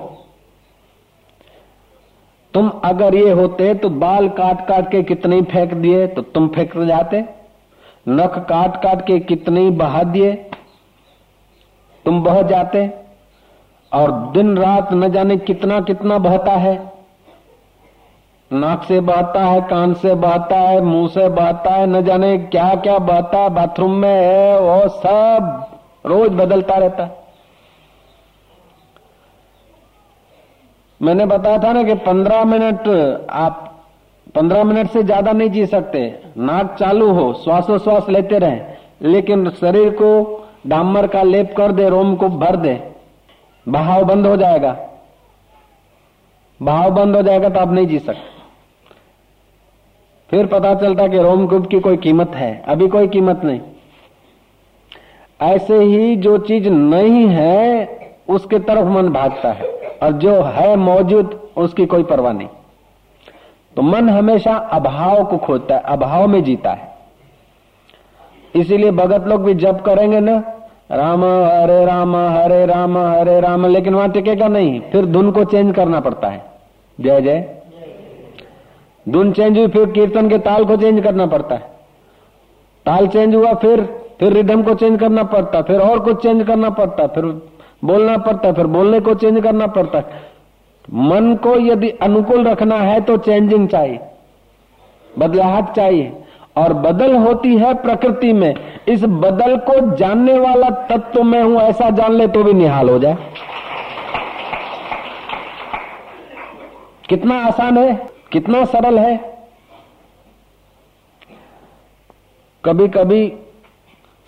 तुम 2.54 2.70
अगर 2.84 3.16
ये 3.16 3.32
होते 3.32 3.74
तो 3.74 3.90
बाल 3.90 4.30
काट 4.30 4.68
काट 4.68 4.92
के 4.92 5.04
कितने 5.04 5.42
फेंक 5.42 5.74
दिए 5.74 6.08
तो 6.08 6.22
तुम 6.22 6.48
फेंक 6.48 6.78
जाते। 6.78 7.37
नख 8.10 8.38
काट 8.40 8.82
काट 8.84 9.02
के 9.02 9.20
कितने 9.20 9.70
बहा 9.70 10.04
दिए 10.04 10.34
तुम 12.06 12.22
बह 12.24 12.42
जाते 12.42 12.88
और 13.92 14.12
दिन 14.34 14.58
रात 14.58 14.94
न 14.94 15.12
जाने 15.12 15.38
कितना 15.38 15.80
कितना 15.82 16.18
बहता 16.18 16.52
है। 16.52 16.76
नाक 18.52 18.84
से 18.84 19.00
बहता 19.00 19.44
है, 19.44 19.62
कान 19.62 19.94
से 19.94 20.16
बहता 20.16 20.58
है, 20.60 20.82
मुँह 20.82 21.08
से 21.08 21.28
बहता 21.30 21.72
है, 21.72 21.88
न 21.88 22.02
जाने 22.02 22.38
क्या 22.38 22.74
क्या 22.76 22.98
बहता 22.98 23.38
है, 23.38 23.50
बाथरूम 23.50 23.92
में 23.92 24.10
है, 24.10 24.60
वो 24.60 24.88
सब 24.90 25.66
रोज 26.06 26.32
बदलता 26.32 26.76
रहता। 26.76 27.04
है 27.04 27.26
मैंने 31.02 31.26
बताया 31.26 31.58
था 31.58 31.72
ना 31.74 31.84
कि 31.84 31.94
पंद्रह 31.94 32.44
मिनट 32.44 32.88
आप 33.30 33.67
पंद्रह 34.38 34.64
मिनट 34.64 34.90
से 34.90 35.02
ज़्यादा 35.04 35.32
नहीं 35.32 35.50
जी 35.50 35.66
सकते। 35.66 36.00
नाक 36.38 36.76
चालू 36.80 37.12
हो, 37.12 37.32
श्वासोश्वास 37.34 38.10
लेते 38.10 38.40
रहे, 38.40 38.60
लेकिन 39.02 39.50
शरीर 39.52 39.90
को 39.90 40.10
डामर 40.68 41.08
का 41.08 41.22
लेप 41.24 41.54
कर 41.58 41.72
दे, 41.72 41.88
रोम 41.90 42.16
को 42.16 42.28
भर 42.30 42.56
दे। 42.56 42.80
बहाव 43.68 44.04
बंद 44.04 44.28
हो 44.28 44.36
जाएगा। 44.38 44.76
बहाव 46.60 46.92
बंद 46.92 47.16
हो 47.16 47.22
जाएगा 47.22 47.50
तो 47.50 47.60
आप 47.60 47.72
नहीं 47.72 47.88
जी 47.88 48.00
सकते। 48.00 48.36
फिर 50.30 50.46
पता 50.46 50.74
चलता 50.76 51.08
कि 51.08 51.18
रोमकूप 51.18 51.68
की 51.68 51.80
कोई 51.80 51.98
कीमत 51.98 52.36
है। 52.36 52.52
अभी 52.68 52.88
कोई 52.88 53.08
कीमत 53.08 53.42
नहीं। 53.44 53.60
ऐसे 55.40 55.78
ही 55.78 56.16
जो 56.16 56.38
चीज़ 56.38 56.70
नहीं 56.70 57.28
है, 57.28 58.00
उसके 58.30 58.60
तरफ़ 58.60 58.88
मन 58.88 59.10
भागता 59.10 59.52
है। 59.52 59.70
और 60.04 60.12
जो 60.12 60.42
है 60.42 60.76
मौजूद, 60.76 61.40
उसकी 61.58 61.86
कोई 61.86 62.04
परवाह 62.04 62.34
नहीं। 62.34 62.48
तो 63.78 63.82
मन 63.82 64.10
हमेशा 64.10 64.56
अभाव 64.74 65.24
को 65.24 65.38
खोजता 65.38 65.76
है, 65.76 65.82
अभाव 65.82 66.28
में 66.28 66.44
जीता 66.44 66.72
है। 66.72 66.96
इसीलिए 68.56 68.92
भगत 68.92 69.28
लोग 69.28 69.44
भी 69.44 69.54
जब 69.54 69.82
करेंगे 69.82 70.20
ना, 70.20 70.38
राम, 70.92 71.26
हरे 71.26 71.86
राम 71.86 72.16
हरे 72.16 72.66
राम 72.66 72.98
हरे 72.98 73.40
राम, 73.40 73.66
लेकिन 73.66 73.94
वहाँ 73.94 74.10
टिकेगा 74.12 74.48
नहीं, 74.48 74.80
फिर 74.82 75.06
धुन 75.06 75.32
को 75.32 75.44
चेंज 75.44 75.76
करना 75.76 76.00
पड़ता 76.00 76.28
है। 76.28 76.44
जय 77.00 77.22
जय। 77.22 77.58
धुन 79.10 79.32
चेंज 79.32 79.58
हुई, 79.58 79.68
फिर 79.68 79.86
कीर्तन 79.86 80.30
के 80.30 80.38
ताल 80.38 80.66
को 80.66 80.78
चेंज 80.78 81.04
करना 81.04 81.26
पड़ता 81.26 81.56
है। 81.56 81.72
ताल 82.86 83.08
चेंज 83.08 83.36
हुआ, 83.36 83.54
फिर 83.54 83.84
फिर 84.20 84.34
रिदम 84.34 84.64
को 84.64 84.74
चेंज 84.74 85.00
करना 85.00 85.24
पड़ता 85.24 85.62
फिर 85.62 85.80
और 85.80 86.00
कुछ 86.00 86.22
चेंज 86.22 86.46
करना 86.48 86.70
पड़ता 86.70 87.08
फिर 87.08 87.26
बोलना 87.86 88.18
पड़ता 88.18 88.52
फिर 88.52 88.68
बोलने 88.68 89.00
को 89.00 89.14
चेंज 89.14 89.44
करना 89.44 89.68
पड़ता 89.68 90.00
मन 90.94 91.36
को 91.36 91.56
यदि 91.56 91.90
अनुकूल 91.90 92.48
रखना 92.48 92.76
है 92.76 93.02
तो 93.02 93.18
चेंजिंग 93.18 93.70
चाहिए। 93.70 94.00
बदलाहट 95.20 95.72
चाहिए। 95.72 96.24
और 96.58 96.74
बदल 96.74 97.16
होती 97.16 97.58
है 97.58 97.74
प्रकृति 97.74 98.34
में। 98.34 98.56
इस 98.88 99.04
बदल 99.04 99.58
को 99.58 99.96
जानने 99.96 100.40
वाला 100.40 100.70
तत्व 100.70 101.24
मैं 101.24 101.44
हूँ, 101.44 101.62
ऐसा 101.62 101.90
जान 101.90 102.12
ले 102.12 102.28
तो 102.28 102.44
भी 102.44 102.54
निहाल 102.54 102.90
हो 102.90 103.00
जाए। 103.00 103.18
कितना 107.10 107.40
आसान 107.40 107.78
है, 107.78 108.08
कितना 108.32 108.66
सरल 108.66 109.00
है। 109.00 109.38
कभी 112.66 112.88
कभी 112.88 113.34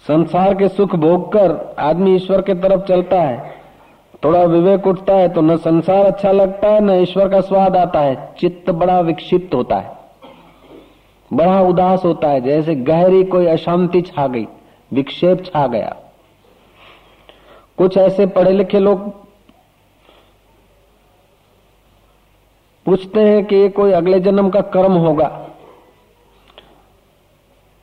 संसार 0.07 0.53
के 0.53 0.67
सुख 0.67 0.95
भोग 0.95 1.33
कर 1.33 1.75
आदमी 1.79 2.15
ईश्वर 2.15 2.41
के 2.41 2.53
तरफ़ 2.53 2.81
चलता 2.81 3.21
है। 3.21 3.58
थोड़ा 4.23 4.43
विवेक 4.43 4.88
उठता 4.88 5.13
है 5.13 5.27
तो 5.29 5.41
न 5.41 5.55
संसार 5.57 6.05
अच्छा 6.05 6.31
लगता 6.31 6.67
है, 6.67 6.79
न 6.79 6.89
ईश्वर 6.91 7.29
का 7.29 7.41
स्वाद 7.41 7.75
आता 7.77 7.99
है। 7.99 8.33
चित्त 8.39 8.69
बड़ा 8.71 8.99
विक्षिप्त 8.99 9.55
होता 9.55 9.75
है। 9.75 9.97
बड़ा 11.31 11.59
उदास 11.61 12.05
होता 12.05 12.27
है, 12.27 12.41
जैसे 12.41 12.75
गहरी 12.75 13.23
कोई 13.23 13.45
अशांति 13.45 14.01
छा 14.01 14.27
गई, 14.27 14.47
विक्षेप 14.91 15.43
छा 15.45 15.65
गया। 15.67 15.95
कुछ 17.77 17.97
ऐसे 17.97 18.25
पढ़े 18.25 18.51
लिखे 18.51 18.79
लोग 18.79 19.09
पूछते 22.85 23.19
हैं 23.19 23.45
कि 23.45 23.55
ये 23.55 23.69
कोई 23.69 23.91
अगले 23.91 24.19
जन्म 24.19 24.49
का 24.49 24.61
कर्म 24.61 24.93
होगा। 24.93 25.27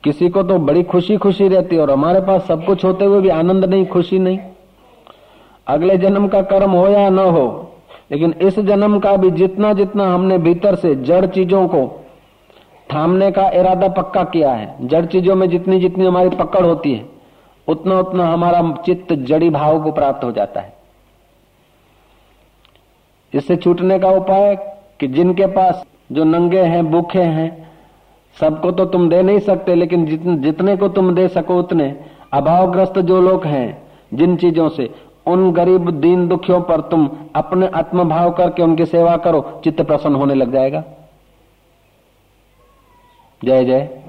किसी 0.03 0.29
को 0.29 0.43
तो 0.43 0.57
बड़ी 0.59 0.83
खुशी 0.83 1.17
खुशी 1.17 1.47
रहती 1.47 1.75
है 1.75 1.81
और 1.81 1.91
हमारे 1.91 2.21
पास 2.21 2.45
सब 2.47 2.65
कुछ 2.65 2.85
होते 2.85 3.05
हुए 3.05 3.21
भी 3.21 3.29
आनंद 3.29 3.65
नहीं, 3.65 3.85
खुशी 3.85 4.19
नहीं। 4.19 4.39
अगले 5.67 5.97
जन्म 5.97 6.27
का 6.27 6.41
कर्म 6.41 6.71
हो 6.71 6.87
या 6.87 7.09
न 7.09 7.19
हो 7.19 7.47
लेकिन 8.11 8.33
इस 8.41 8.59
जन्म 8.61 8.99
का 8.99 9.15
भी 9.17 9.31
जितना 9.31 9.71
जितना 9.73 10.05
हमने 10.13 10.37
भीतर 10.37 10.75
से 10.75 10.93
जड़ 11.03 11.25
चीज़ों 11.27 11.67
को 11.67 11.85
थामने 12.89 13.31
का 13.31 13.49
इरादा 13.51 13.87
पक्का 13.93 14.23
किया 14.25 14.51
है 14.51 14.87
जड़ 14.87 15.05
चीज़ों 15.05 15.35
में 15.35 15.47
जितनी 15.49 15.79
जितनी 15.79 16.05
हमारी 16.05 16.29
पकड़ 16.37 16.65
होती 16.65 16.93
है 16.93 17.05
उतना 17.67 17.99
उतना 17.99 18.27
हमारा 18.27 18.61
चित्त 18.85 19.13
जड़ी 19.23 19.49
भाव 19.49 19.83
को 19.83 19.91
प्राप्त 19.91 20.23
हो 20.23 20.31
जाता 20.31 20.61
है। 20.61 20.75
इससे 23.33 23.55
छूटने 23.55 23.97
का 23.99 24.09
उपाय 24.11 24.55
कि 24.99 25.07
जिनके 25.07 25.45
पास 25.47 25.83
जो 26.11 26.23
नंगे 26.23 26.61
हैं 26.63 26.85
भूखे 26.91 27.21
हैं 27.21 27.49
सबको 28.37 28.71
तो 28.71 28.85
तुम 28.85 29.09
दे 29.09 29.21
नहीं 29.21 29.39
सकते 29.39 29.75
लेकिन 29.75 30.05
जितने, 30.37 30.75
को 30.77 30.87
तुम 30.89 31.13
दे 31.15 31.27
सको 31.27 31.57
उतने। 31.59 31.95
अभावग्रस्त 32.33 32.99
जो 33.01 33.19
लोग 33.21 33.45
हैं 33.45 33.67
जिन 34.13 34.35
चीज़ों 34.37 34.69
से 34.69 34.89
उन 35.27 35.51
गरीब 35.51 35.89
दीन 35.91 36.27
दुखियों 36.27 36.61
पर 36.61 36.81
तुम 36.81 37.09
अपने 37.35 37.67
आत्मभाव 37.67 38.31
करके 38.31 38.63
उनकी 38.63 38.85
सेवा 38.85 39.17
करो, 39.17 39.61
चित्त 39.63 39.81
प्रसन्न 39.81 40.15
होने 40.15 40.33
लग 40.33 40.51
जाएगा। 40.51 40.83
जय 43.43 43.65
जय। 43.65 44.03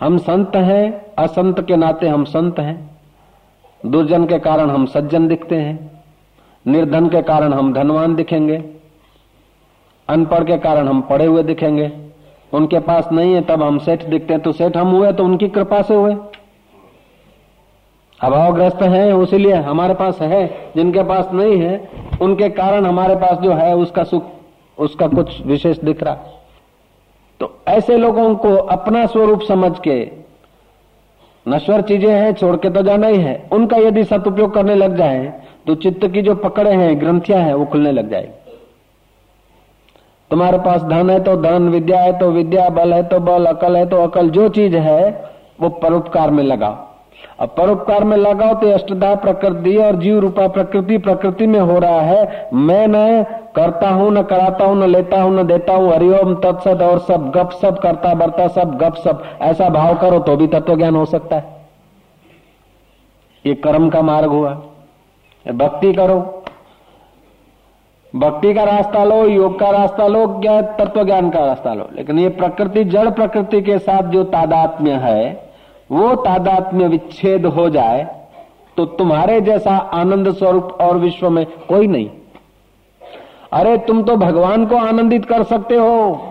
हम 0.00 0.18
संत 0.18 0.56
हैं, 0.56 1.14
असंत 1.18 1.60
के 1.60 1.76
नाते 1.76 2.08
हम 2.08 2.24
संत 2.24 2.58
हैं। 2.58 2.90
दुर्जन 3.86 4.26
के 4.26 4.38
कारण 4.38 4.70
हम 4.70 4.86
सज्जन 4.86 5.28
दिखते 5.28 5.56
हैं। 5.56 6.02
निर्धन 6.66 7.08
के 7.08 7.22
कारण 7.22 7.52
हम 7.52 7.72
धनवान 7.72 8.14
दिखेंगे। 8.14 8.56
अनपढ़ 10.08 10.44
के 10.44 10.58
कारण 10.58 10.88
हम 10.88 11.00
पढ़े 11.00 11.26
हुए 11.26 11.42
दिखेंगे। 11.42 11.92
उनके 12.52 12.78
पास 12.78 13.08
नहीं 13.12 13.34
है, 13.34 13.40
तब 13.40 13.62
हम 13.62 13.78
सेठ 13.78 14.04
दिखते 14.04 14.34
हैं। 14.34 14.42
तो 14.42 14.52
सेठ 14.52 14.76
हम 14.76 14.88
हुए 14.88 15.12
तो 15.12 15.24
उनकी 15.24 15.48
कृपा 15.48 15.82
से 15.82 15.94
हुए। 15.94 16.16
अभावग्रस्त 18.20 18.82
हैं 18.84 19.12
उसीलिए 19.14 19.54
हमारे 19.64 19.94
पास 19.94 20.20
है, 20.22 20.46
जिनके 20.76 21.02
पास 21.04 21.28
नहीं 21.32 21.58
है, 21.58 21.88
उनके 22.22 22.48
कारण 22.50 22.86
हमारे 22.86 23.16
पास 23.16 23.38
जो 23.38 23.52
है, 23.52 23.74
उसका 23.76 24.04
सुख, 24.04 24.24
उसका 24.78 25.06
कुछ 25.08 25.40
विशेष 25.46 25.78
दिख 25.80 26.02
रहा 26.02 26.14
तो 27.40 27.52
ऐसे 27.68 27.96
लोगों 27.96 28.34
को 28.36 28.54
अपना 28.54 29.04
स्वरूप 29.06 29.42
समझ 29.42 29.72
के, 29.78 30.00
नश्वर 31.46 31.82
चीज़ें 31.82 32.10
हैं, 32.10 32.32
छोड़ 32.34 32.56
के 32.56 32.70
तो 32.70 32.82
जाना 32.82 33.06
ही 33.06 33.18
है। 33.18 33.48
उनका 33.52 33.76
यदि 33.78 34.04
सदुपयोग 34.04 34.54
करने 34.54 34.74
लग 34.74 34.96
जाए 34.96 35.32
तो 35.66 35.74
चित्त 35.76 36.06
की 36.06 36.22
जो 36.22 36.34
पकड़े 36.36 36.72
हैं, 36.72 36.98
ग्रंथियाँ 37.00 37.40
हैं, 37.40 37.54
वो 37.54 37.64
खुलने 37.66 37.92
लग 37.92 38.10
जाएगी। 38.10 38.32
तुम्हारे 40.30 40.58
पास 40.58 40.82
धन 40.82 41.10
है 41.10 41.22
तो 41.24 41.36
धन, 41.36 41.68
विद्या 41.68 42.00
है 42.00 42.18
तो 42.18 42.30
विद्या, 42.30 42.68
बल 42.70 42.92
है 42.94 43.02
तो 43.08 43.20
बल, 43.20 43.46
अकल 43.46 43.76
है 43.76 43.86
तो 43.88 44.02
अकल, 44.02 44.30
जो 44.30 44.48
चीज़ 44.50 44.76
है, 44.76 45.30
वो 45.60 45.68
परोपकार 45.78 46.30
में 46.30 46.42
लगाओ। 46.44 46.86
अब 47.40 47.48
परोपकार 47.48 48.04
में 48.04 48.16
लगाओ 48.16 48.54
तो 48.54 48.70
अष्टदा 48.72 49.14
प्रकृति 49.14 49.76
और 49.76 49.96
जीव 49.96 50.18
रूपा 50.18 50.46
प्रकृति 50.48 50.98
प्रकृति 50.98 51.46
में 51.46 51.58
हो 51.60 51.78
रहा 51.78 52.00
है। 52.00 52.48
मैं 52.54 52.86
न 52.88 53.22
करता 53.56 53.90
हूँ, 53.90 54.10
न 54.12 54.22
कराता 54.22 54.64
हूँ, 54.64 54.76
न 54.76 54.88
लेता 54.90 55.20
हूँ, 55.22 55.34
न 55.34 55.46
देता 55.46 55.74
हूँ। 55.74 55.92
हरिओम 55.92 56.34
तत्सद 56.34 56.82
और 56.82 56.98
सब, 56.98 57.30
गप 57.30 57.50
सब, 57.52 57.78
करता, 57.78 58.14
बरता 58.14 58.48
सब, 58.48 58.76
गप 58.78 58.94
सब। 58.94 59.22
ऐसा 59.42 59.68
भाव 59.68 59.94
करो 59.94 60.18
तो 60.18 60.36
भी 60.36 60.46
तत्व 60.46 60.76
ज्ञान 60.76 60.96
हो 60.96 61.04
सकता 61.04 61.36
है। 61.36 61.56
ये 63.44 63.54
कर्म 63.54 63.88
का 63.90 64.02
मार्ग 64.02 64.30
हुआ। 64.30 64.50
भक्ति 65.46 65.92
करो। 65.92 66.18
भक्ति 68.14 68.54
का 68.54 68.62
रास्ता 68.64 69.04
लो, 69.04 69.24
योग 69.24 69.58
का 69.60 69.70
रास्ता 69.70 70.06
लो 70.06 70.26
क्या 70.40 70.60
तत्व 70.62 71.04
ज्ञान 71.04 71.30
का 71.30 71.44
रास्ता 71.44 71.74
लो। 71.74 71.88
लेकिन 71.94 72.18
ये 72.18 72.28
प्रकृति, 72.28 72.84
जड़ 72.84 73.10
प्रकृति 73.10 73.62
के 73.62 73.78
साथ 73.78 74.02
जो 74.02 74.24
तादात्म्य 74.24 74.92
है 74.92 75.47
वो 75.90 76.14
तादात्म्य 76.16 76.86
विच्छेद 76.88 77.46
हो 77.48 77.68
जाए 77.70 78.06
तो 78.76 78.84
तुम्हारे 78.96 79.40
जैसा 79.40 79.76
आनंद 79.94 80.32
स्वरूप 80.32 80.78
और 80.80 80.96
विश्व 80.98 81.28
में 81.30 81.44
कोई 81.68 81.86
नहीं। 81.86 82.08
अरे 83.52 83.76
तुम 83.78 84.02
तो 84.02 84.16
भगवान 84.16 84.66
को 84.66 84.76
आनंदित 84.78 85.24
कर 85.24 85.42
सकते 85.44 85.76
हो। 85.76 86.24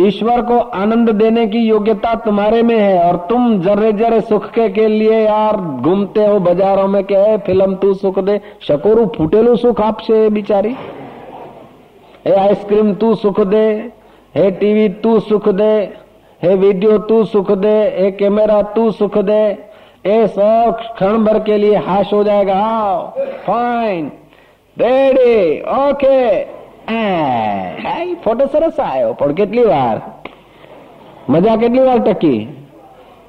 ईश्वर 0.00 0.40
को 0.42 0.58
आनंद 0.76 1.10
देने 1.10 1.46
की 1.46 1.58
योग्यता 1.58 2.14
तुम्हारे 2.14 2.62
में 2.62 2.78
है 2.78 2.98
और 3.02 3.16
तुम 3.28 3.60
जर्रे 3.62 3.92
जर्रे 3.92 4.20
सुख 4.20 4.50
के, 4.50 4.68
के 4.68 4.86
लिए 4.88 5.20
यार 5.20 5.56
घूमते 5.56 6.26
हो 6.26 6.38
बाजारों 6.40 6.86
में 6.88 7.02
क्या 7.04 7.20
है 7.20 7.38
फ़िल्म 7.38 7.74
तू 7.74 7.92
सुख 7.94 8.18
दे 8.18 8.40
शकोरू 8.62 9.06
फूटेलू 9.16 9.56
सुख 9.56 9.80
आपसे 9.80 10.28
बिचारी। 10.30 10.74
आइसक्रीम 12.30 12.92
तू 12.94 13.14
सुख 13.14 13.40
दे 13.46 13.66
हे 14.34 14.50
टीवी 14.50 14.88
तू 15.02 15.18
सुख 15.20 15.48
दे 15.50 15.72
हे 16.41 16.55
वीडियो 16.57 16.97
तू 17.09 17.23
सुख 17.25 17.51
दे 17.63 17.75
हे 17.97 18.11
कैमरा 18.13 18.61
तू 18.75 18.89
सुख 18.93 19.17
दे 19.25 19.41
ए 20.07 20.15
सब 20.29 20.77
क्षण 20.79 21.23
भर 21.25 21.39
के 21.43 21.57
लिए 21.57 21.83
हाश 21.87 22.13
हो 22.13 22.23
जाएगा 22.23 22.63
फाइन 23.45 24.11
रेडी 24.77 25.35
ओके 25.81 26.17
ફોટો 28.23 28.45
સરસ 28.53 28.77
આવ્યો 28.85 29.11
પણ 29.19 29.33
કેટલી 29.39 29.63
વાર 29.71 29.97
मजा 31.33 31.53
કેટલી 31.61 31.83
વાર 31.83 31.99
टकी 32.07 32.35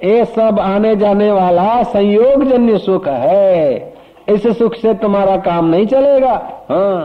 ये 0.02 0.14
सब 0.29 0.59
आने 0.62 0.93
जाने 0.97 1.31
वाला 1.33 1.67
संयोग 1.91 2.45
जन्य 2.45 2.79
सुख 2.79 3.07
है 3.25 3.59
इस 4.29 4.47
सुख 4.59 4.75
से 4.76 4.95
तुम्हारा 5.02 5.37
काम 5.45 5.67
नहीं 5.67 5.87
चलेगा 5.87 6.33
हाँ 6.71 6.97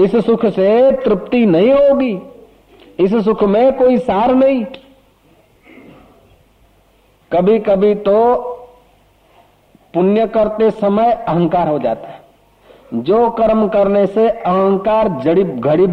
इस 0.00 0.16
सुख 0.26 0.44
से 0.58 0.68
तृप्ति 1.04 1.44
नहीं 1.46 1.72
होगी 1.72 2.12
इस 2.99 3.15
सुख 3.25 3.43
में 3.43 3.77
कोई 3.77 3.97
सार 3.97 4.35
नहीं। 4.35 4.65
कभी 7.31 7.59
कभी 7.59 7.95
तो 7.95 8.35
पुण्य 9.93 10.27
करते 10.27 10.71
समय 10.71 11.11
अहंकार 11.11 11.67
हो 11.67 11.79
जाता 11.79 12.07
है। 12.07 12.23
जो 12.93 13.29
कर्म 13.29 13.67
करने 13.67 14.07
से 14.07 14.29
अहंकार 14.29 15.07
जड़ी 15.07 15.43
घड़ी 15.43 15.87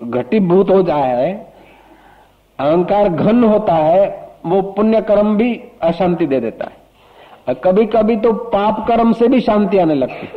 घटीभूत 0.00 0.70
हो 0.70 0.82
जाए, 0.82 1.32
अहंकार 2.58 3.08
घन 3.08 3.44
होता 3.44 3.74
है, 3.74 4.30
वो 4.46 4.62
पुण्य 4.62 5.00
कर्म 5.00 5.36
भी 5.36 5.62
अशांति 5.82 6.26
दे 6.26 6.40
देता 6.40 6.64
है। 6.64 6.76
और 7.48 7.54
कभी 7.54 7.86
कभी 7.86 8.16
तो 8.16 8.32
पाप 8.32 8.84
कर्म 8.88 9.12
से 9.12 9.28
भी 9.28 9.40
शांति 9.40 9.78
आने 9.78 9.94
लगती 9.94 10.28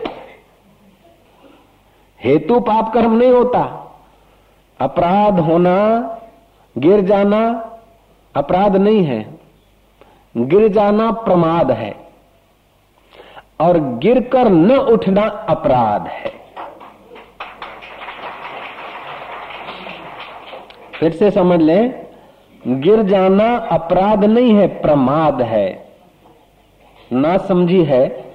हेतु 2.23 2.59
पाप 2.59 2.93
कर्म 2.93 3.13
नहीं 3.17 3.31
होता। 3.31 3.85
अपराध 4.81 5.39
होना, 5.39 5.75
गिर 6.77 7.01
जाना 7.01 7.39
अपराध 8.35 8.75
नहीं 8.75 9.03
है। 9.03 9.39
गिर 10.37 10.67
जाना 10.67 11.11
प्रमाद 11.11 11.71
है 11.71 11.95
और 13.61 13.77
गिरकर 13.79 14.49
न 14.49 14.77
उठना 14.77 15.21
अपराध 15.21 16.07
है। 16.07 16.31
फिर 20.99 21.11
से 21.11 21.31
समझ 21.31 21.61
लें, 21.61 22.05
गिर 22.67 23.01
जाना 23.03 23.57
अपराध 23.57 24.25
नहीं 24.25 24.53
है, 24.53 24.67
प्रमाद 24.81 25.41
है। 25.41 25.93
ना 27.13 27.37
समझी 27.37 27.83
है, 27.83 28.33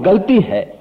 गलती 0.00 0.40
है। 0.40 0.80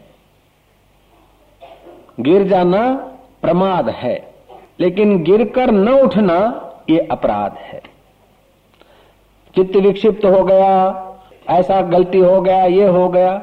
गिर 2.20 2.44
जाना 2.44 3.12
प्रमाद 3.46 3.90
है। 3.90 4.34
लेकिन 4.80 5.24
गिरकर 5.24 5.72
न 5.72 5.90
उठना, 5.90 6.62
ये 6.90 7.08
अपराध 7.12 7.54
है। 7.58 7.82
चित्त 9.56 9.76
विक्षिप्त 9.76 10.26
हो 10.26 10.44
गया, 10.44 11.02
ऐसा 11.50 11.82
गलती 11.82 12.20
हो 12.20 12.42
गया, 12.42 12.66
ये 12.66 12.88
हो 12.88 13.10
गया। 13.10 13.38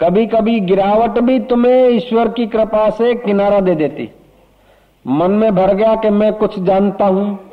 कभी 0.00 0.26
कभी 0.26 0.60
गिरावट 0.60 1.10
भी 1.10 1.40
तुम्हें 1.40 1.88
ईश्वर 1.88 2.28
की 2.28 2.46
कृपा 2.46 2.90
से 2.90 3.14
किनारा 3.14 3.60
दे 3.60 3.74
देती। 3.74 4.10
मन 5.06 5.30
में 5.30 5.54
भर 5.54 5.74
गया 5.74 5.96
कि 5.96 6.10
मैं 6.10 6.32
कुछ 6.32 6.58
जानता 6.58 7.06
हूँ, 7.06 7.50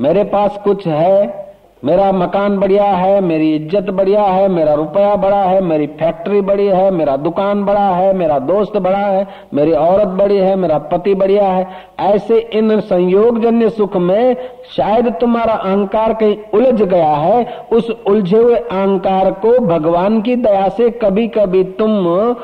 मेरे 0.00 0.24
पास 0.24 0.58
कुछ 0.64 0.86
है 0.86 1.45
मेरा 1.82 2.10
मकान 2.12 2.56
बढ़िया 2.58 2.84
है, 2.84 3.20
मेरी 3.20 3.54
इज़्ज़त 3.54 3.90
बढ़िया 3.90 4.22
है, 4.22 4.46
मेरा 4.48 4.74
रुपया 4.74 5.14
बड़ा 5.16 5.42
है, 5.42 5.60
मेरी 5.60 5.86
फैक्ट्री 5.98 6.40
बड़ी 6.40 6.66
है, 6.66 6.90
मेरा 6.90 7.16
दुकान 7.18 7.64
बड़ा 7.64 7.88
है, 7.88 8.12
मेरा 8.14 8.38
दोस्त 8.40 8.76
बड़ा 8.78 8.98
है, 8.98 9.26
मेरी 9.54 9.72
औरत 9.74 10.16
बड़ी 10.18 10.36
है, 10.36 10.54
मेरा 10.56 10.78
पति 10.88 11.14
बढ़िया 11.14 11.48
है। 11.48 11.66
ऐसे 12.06 12.38
इन 12.52 12.80
संयोग 12.82 13.40
जन्य 13.42 13.70
सुख 13.70 13.96
में 13.98 14.36
शायद 14.76 15.12
तुम्हारा 15.20 15.54
अहंकार 15.54 16.14
कहीं 16.14 16.36
उलझ 16.54 16.82
गया 16.82 17.14
है, 17.14 17.44
उस 17.72 17.90
उलझे 17.90 18.36
हुए 18.36 18.56
अहंकार 18.56 19.30
को 19.36 19.58
भगवान 19.66 20.20
की 20.22 20.36
दया 20.38 20.68
से 20.70 20.90
कभी 20.98 21.28
कभी 21.28 21.64
तुम 21.78 22.34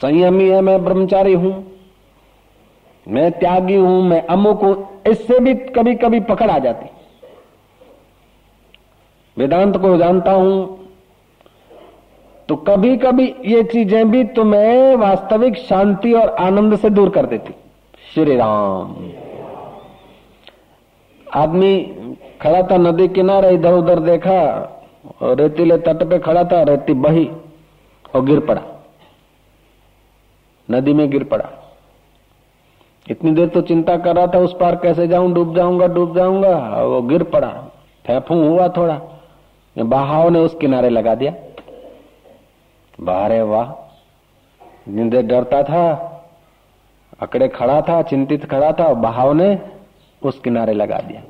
संयमी 0.00 0.48
है, 0.48 0.60
मैं 0.60 0.82
ब्रह्मचारी 0.84 1.34
हूँ, 1.34 1.54
मैं 3.06 3.30
त्यागी 3.32 3.76
हूँ, 3.76 4.02
मैं 4.02 4.26
अमुक 4.28 4.62
हूँ, 4.62 4.88
इससे 5.06 5.38
भी 5.40 5.54
कभी 5.54 5.94
कभी 5.96 6.20
पकड़ 6.22 6.50
आ 6.50 6.58
जाती। 6.58 6.90
वेदांत 9.36 9.76
को 9.76 9.96
जानता 9.96 10.32
हूँ। 10.32 10.78
तो 12.48 12.56
कभी 12.58 12.96
कभी 12.96 13.24
ये 13.46 13.62
चीज़ें 13.62 14.10
भी 14.10 14.22
तुम्हें 14.34 14.96
वास्तविक 14.96 15.56
शांति 15.58 16.12
और 16.12 16.28
आनंद 16.40 16.76
से 16.78 16.90
दूर 16.90 17.10
कर 17.10 17.26
देती। 17.26 17.54
श्री 18.14 18.36
राम। 18.36 18.96
आदमी 21.26 21.78
खड़ा 22.42 22.62
था 22.62 22.76
नदी 22.76 23.06
किनारे 23.08 23.50
इधर 23.50 23.74
उधर 23.74 23.98
देखा, 24.00 24.40
और 25.22 25.36
रेतीले 25.36 25.76
तट 25.78 26.02
पे 26.10 26.18
खड़ा 26.18 26.44
था, 26.44 26.62
रेती 26.62 26.94
बही 26.96 27.24
और 28.14 28.24
गिर 28.24 28.40
पड़ा। 28.40 28.62
नदी 30.68 30.92
में 30.92 31.08
गिर 31.10 31.24
पड़ा। 31.24 31.48
इतनी 33.06 33.30
देर 33.30 33.48
तो 33.48 33.60
चिंता 33.62 33.96
कर 33.96 34.16
रहा 34.16 34.26
था, 34.26 34.38
उस 34.38 34.56
पार 34.60 34.76
कैसे 34.76 35.06
जाऊँ, 35.08 35.32
डूब 35.34 35.56
जाऊँगा 35.56 35.86
डूब 35.86 36.16
जाऊँगा 36.16 36.82
वो 36.82 37.00
गिर 37.02 37.22
पड़ा। 37.30 37.48
फैफू 38.04 38.34
हुआ 38.34 38.68
थोड़ा। 38.68 39.00
बहाव 39.78 40.28
ने 40.28 40.38
उस 40.38 40.54
किनारे 40.54 40.88
लगा 40.88 41.14
दिया। 41.14 41.32
बाहरे 43.00 43.42
वाह। 43.42 43.82
जिंदे 44.88 45.22
डरता 45.22 45.62
था, 45.62 46.08
अकड़े 47.20 47.48
खड़ा 47.48 47.80
था, 47.80 48.02
चिंतित 48.02 48.50
खड़ा 48.50 48.72
था 48.72 48.94
बहाव 48.94 49.32
ने 49.32 49.58
उस 50.22 50.38
किनारे 50.38 50.72
लगा 50.72 50.98
दिया। 50.98 51.22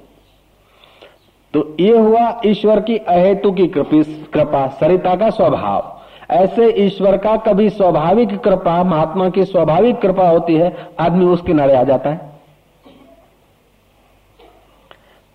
तो 1.55 1.77
ये 1.81 1.99
हुआ 1.99 2.41
ईश्वर 2.47 2.81
की 2.81 2.97
अहेतु 2.97 3.53
की 3.53 3.67
कृपा, 3.67 4.69
सरिता 4.69 5.17
का 5.17 5.31
स्वभाव। 5.31 6.01
ऐसे 6.31 6.73
ईश्वर 6.73 7.17
का 7.17 7.37
कभी 7.37 7.71
स्वाभाविक 7.71 8.39
कृपा, 8.39 8.85
महात्मा 8.85 9.29
की 9.29 9.45
स्वाभाविक 9.45 9.99
कृपा 9.99 10.29
होती 10.29 10.55
है, 10.55 10.87
आदमी 11.01 11.27
उस 11.27 11.43
किनारे 11.43 11.75
आ 11.75 11.83
जाता 11.83 12.11
है। 12.11 12.32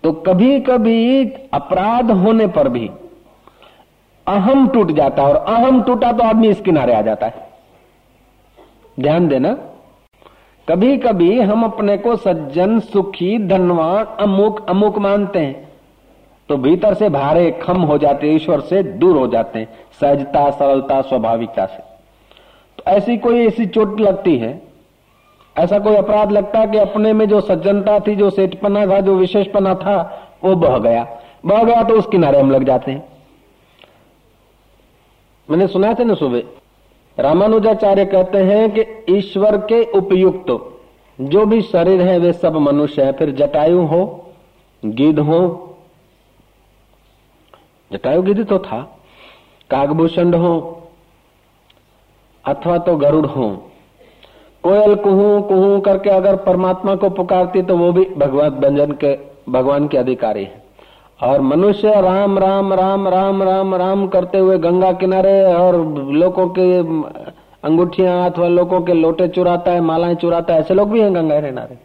तो 0.04 0.12
कभी 0.26 0.58
कभी 0.60 1.24
अपराध 1.52 2.10
होने 2.10 2.46
पर 2.48 2.68
भी 2.68 2.90
अहम 4.26 4.66
टूट 4.68 4.90
जाता 4.92 5.22
है 5.22 5.28
और 5.28 5.36
अहम 5.36 5.82
टूटा 5.82 6.12
तो 6.12 6.24
आदमी 6.24 6.48
इस 6.48 6.60
किनारे 6.60 6.94
आ 6.94 7.00
जाता 7.02 7.26
है। 7.26 7.46
ध्यान 8.98 9.28
देना 9.28 9.52
कभी 10.68 10.96
कभी 10.98 11.40
हम 11.40 11.64
अपने 11.64 11.96
को 11.98 12.14
सज्जन, 12.16 12.78
सुखी, 12.80 13.38
धनवान, 13.38 14.04
अमुक 14.20 14.68
अमुक 14.70 14.98
मानते 14.98 15.38
हैं 15.38 15.68
तो 16.48 16.56
भीतर 16.56 16.94
से 16.94 17.08
भारे 17.08 17.50
खम 17.62 17.82
हो 17.82 17.98
जाते 17.98 18.30
ईश्वर 18.34 18.60
से 18.60 18.82
दूर 18.82 19.16
हो 19.16 19.26
जाते 19.26 19.58
हैं, 19.58 19.68
सहजता, 20.00 20.50
सरलता, 20.50 21.00
स्वाभाविकता 21.00 21.66
से। 21.66 21.82
तो 22.78 22.84
ऐसी 22.86 23.16
कोई 23.18 23.46
ऐसी 23.46 23.66
चोट 23.66 24.00
लगती 24.00 24.36
है 24.38 24.52
ऐसा 25.58 25.78
कोई 25.78 25.96
अपराध 25.96 26.32
लगता 26.32 26.58
है 26.58 26.66
कि 26.66 26.78
अपने 26.78 27.12
में 27.12 27.28
जो 27.28 27.40
सज्जनता 27.40 27.98
थी, 28.00 28.14
जो 28.16 28.30
सेठपना 28.30 28.86
था, 28.86 29.00
जो 29.00 29.14
विशेषपना 29.16 29.74
था, 29.74 29.96
वो 30.44 30.54
बह 30.56 30.78
गया। 30.78 31.06
बह 31.46 31.62
गया 31.62 31.82
तो 31.82 31.94
उस 31.94 32.06
किनारे 32.06 32.40
हम 32.40 32.50
लग 32.50 32.64
जाते 32.64 32.92
हैं। 32.92 33.06
मैंने 35.48 35.66
सुना 35.66 35.92
था 35.94 36.04
ना 36.04 36.14
सुबह, 36.14 36.42
रामानुजाचार्य 37.18 38.04
कहते 38.04 38.38
हैं 38.38 38.70
कि 38.70 38.84
ईश्वर 39.10 39.56
के 39.62 39.82
उपयुक्त 39.92 40.50
जो 41.18 41.44
भी 41.46 41.60
शरीर 41.62 42.02
है, 42.02 42.18
वे 42.18 42.32
सब 42.32 42.56
मनुष्य 42.58 43.02
है। 43.02 43.12
फिर 43.12 43.30
जटायु 43.30 43.80
हो 43.82 44.04
गिद्ध 44.82 45.18
हो, 45.18 45.40
जटायु 47.90 48.22
गिद्ध 48.22 48.44
तो 48.46 48.58
था, 48.58 48.80
कागभूषण 49.70 50.34
हो, 50.34 50.58
अथवा 52.44 52.76
तो 52.78 52.96
गरुड़ 52.96 53.26
हो 53.26 53.48
कोयल 54.64 54.94
कुहू 54.94 55.40
कुहू 55.42 55.80
करके 55.80 56.10
अगर 56.10 56.36
परमात्मा 56.36 56.94
को 56.94 57.10
पुकारती 57.10 57.62
तो 57.62 57.76
वो 57.76 57.92
भी 57.92 58.04
भगवत 58.18 58.52
व्यंजन 58.52 58.92
के, 58.92 59.18
भगवान 59.48 59.88
के 59.88 59.98
अधिकारी 59.98 60.44
है। 60.44 60.62
और 61.20 61.40
मनुष्य 61.40 62.00
राम 62.00 62.38
राम 62.38 62.72
राम 62.72 63.08
राम 63.08 63.42
राम 63.42 63.74
राम 63.74 64.06
करते 64.06 64.38
हुए 64.38 64.58
गंगा 64.58 64.92
किनारे 64.92 65.54
और 65.54 65.76
लोगों 66.12 66.48
के 66.48 66.78
अंगूठिया 67.64 68.24
अथवा 68.24 68.48
लोगों 68.48 68.80
के 68.80 68.92
लोटे 68.92 69.28
चुराता 69.28 69.70
है, 69.70 69.80
मालाएँ 69.80 70.14
चुराता 70.14 70.54
है, 70.54 70.60
ऐसे 70.60 70.74
लोग 70.74 70.90
भी 70.90 71.00
हैं 71.00 71.14
गंगा 71.14 71.40
किनारे। 71.40 71.78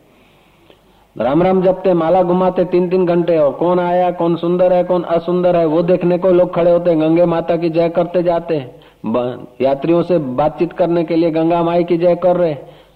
राम 1.18 1.44
राम 1.44 1.62
जपते 1.62 1.94
माला 1.94 2.24
घुमाते 2.24 2.66
तीन 2.66 2.90
तीन 2.90 3.06
घंटे, 3.06 3.38
और 3.38 3.52
कौन 3.52 3.80
आया, 3.80 4.12
कौन 4.12 4.36
सुंदर 4.36 4.74
है, 4.74 4.84
कौन 4.84 5.04
असुंदर 5.04 5.56
है, 5.56 5.66
वो 5.66 5.82
देखने 5.82 6.18
को 6.18 6.30
लोग 6.30 6.56
खड़े 6.56 6.72
होते 6.72 6.90
हैं, 6.90 7.02
गंगे 7.02 7.26
माता 7.26 7.58
की 7.58 7.70
जय 7.70 7.90
करते 7.90 8.24
जाते 8.24 8.56
हैं। 8.56 8.83
यात्रियों 9.04 10.02
से 10.04 10.18
बातचीत 10.18 10.74
करने 10.74 11.04
के 11.04 11.16
लिए 11.16 11.32
गंगा 11.32 11.62
माई 11.64 11.84
की 11.84 11.98
जय 11.98 12.16
कर 12.18 12.36
रहे। 12.36 12.56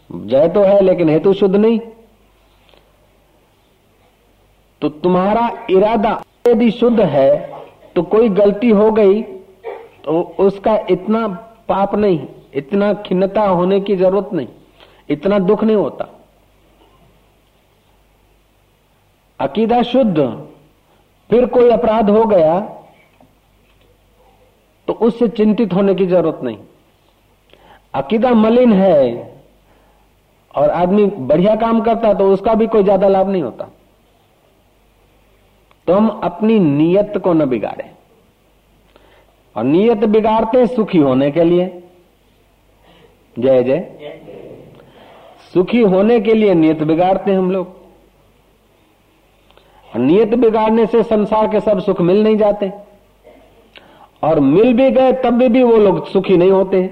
जय 0.10 0.48
तो 0.50 0.62
है, 0.62 0.80
लेकिन 0.82 1.10
हेतु 1.10 1.34
शुद्ध 1.34 1.56
नहीं। 1.56 1.80
तो 4.82 4.90
तुम्हारा 4.90 5.50
इरादा 5.70 6.22
यदि 6.48 6.70
शुद्ध 6.72 7.00
है 7.02 7.36
तो 7.96 8.02
कोई 8.06 8.30
गलती 8.32 8.70
हो 8.72 8.92
गई 8.92 9.22
तो 10.04 10.22
उसका 10.40 10.78
इतना 10.90 11.28
पाप 11.70 11.96
नहीं, 11.96 12.20
इतना 12.54 12.94
खिन्नता 13.06 13.42
होने 13.42 13.80
की 13.80 13.96
ज़रूरत 13.96 14.30
नहीं, 14.34 14.48
इतना 15.10 15.40
दुख 15.42 15.64
नहीं 15.64 15.76
होता। 15.76 16.08
अकीदा 19.40 19.82
शुद्ध, 19.84 20.18
फिर 21.30 21.46
कोई 21.48 21.70
अपराध 21.72 22.10
हो 22.10 22.24
गया 22.26 22.58
तो 24.88 24.94
उससे 25.02 25.28
चिंतित 25.30 25.74
होने 25.74 25.96
की 25.96 26.06
ज़रूरत 26.06 26.40
नहीं। 26.44 26.58
अकीदा 27.94 28.32
मलिन 28.32 28.74
है 28.74 29.34
और 30.54 30.70
आदमी 30.72 31.06
बढ़िया 31.06 31.56
काम 31.56 31.82
करता 31.82 32.08
है 32.08 32.18
तो 32.18 32.32
उसका 32.34 32.54
भी 32.54 32.68
कोई 32.68 32.84
ज़्यादा 32.84 33.08
लाभ 33.08 33.30
नहीं 33.30 33.42
होता। 33.42 33.70
तो 35.88 35.94
हम 35.94 36.08
अपनी 36.24 36.60
नीयत 36.60 37.18
को 37.24 37.34
न 37.34 37.46
बिगाड़े। 37.46 37.90
और 39.56 39.64
नीयत 39.64 40.04
बिगाड़ते 40.08 40.66
सुखी 40.68 40.98
होने 41.00 41.30
के 41.32 41.44
लिए। 41.44 41.68
जय 43.36 43.64
जय। 43.64 43.80
सुखी 45.54 45.82
होने 45.84 46.20
के 46.20 46.34
लिए 46.34 46.54
नियत 46.56 46.84
बिगाड़ते 46.84 47.34
हम 47.34 47.52
लोग। 47.52 47.76
नियत 49.92 50.34
बिगाड़ने 50.36 50.86
से 50.86 51.02
संसार 51.04 51.48
के 51.48 51.60
सब 51.60 51.80
सुख 51.80 52.02
मिल 52.02 52.24
नहीं 52.24 52.38
जाते। 52.38 52.72
और 54.28 54.40
मिल 54.40 54.74
भी 54.74 54.90
गए 54.92 55.12
तब 55.14 55.34
भी, 55.34 55.48
भी 55.50 55.64
वो 55.64 55.78
लोग 55.78 56.08
सुखी 56.08 56.38
नहीं 56.38 56.52
होते। 56.52 56.88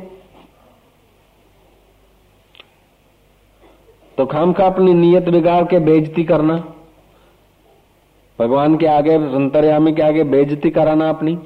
तो 4.18 4.26
खाम 4.26 4.54
खा 4.54 4.66
अपनी 4.66 4.94
नियत 4.94 5.30
बिगाड़ 5.30 5.64
के 5.64 5.80
बेजती 5.80 6.24
करना 6.24 6.56
भगवान 8.40 8.78
के 8.78 8.86
आगे 8.86 9.14
अंतर्यामी 9.14 9.94
के 9.94 10.02
आगे 10.02 10.24
बेजती 10.24 10.70
कराना 10.70 11.10
अपनी। 11.10 11.38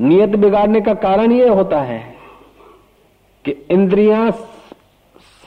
नियत 0.00 0.28
बिगाड़ने 0.28 0.80
का 0.80 0.94
कारण 0.94 1.32
यह 1.32 1.52
होता 1.52 1.80
है 1.80 2.14
कि 3.44 3.50
इंद्रियाँ 3.70 4.30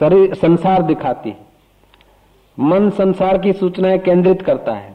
शरीर 0.00 0.34
संसार 0.34 0.82
दिखाती। 0.82 1.34
मन 2.58 2.90
संसार 2.90 3.38
की 3.38 3.52
सूचनाएँ 3.52 3.98
केंद्रित 3.98 4.42
करता 4.42 4.74
है। 4.74 4.91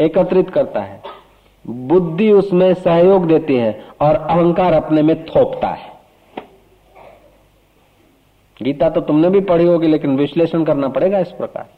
एकत्रित 0.00 0.50
करता 0.50 0.80
है। 0.80 1.02
बुद्धि 1.64 2.30
उसमें 2.32 2.72
सहयोग 2.74 3.26
देती 3.26 3.56
है 3.56 3.72
और 4.02 4.16
अहंकार 4.16 4.72
अपने 4.72 5.02
में 5.02 5.24
थोपता 5.26 5.68
है। 5.68 5.88
गीता 8.56 8.88
तो 8.90 9.00
तुमने 9.00 9.28
भी 9.30 9.40
पढ़ी 9.40 9.64
होगी, 9.64 9.86
लेकिन 9.86 10.16
विश्लेषण 10.16 10.64
करना 10.64 10.88
पड़ेगा 10.88 11.18
इस 11.18 11.30
प्रकार। 11.32 11.68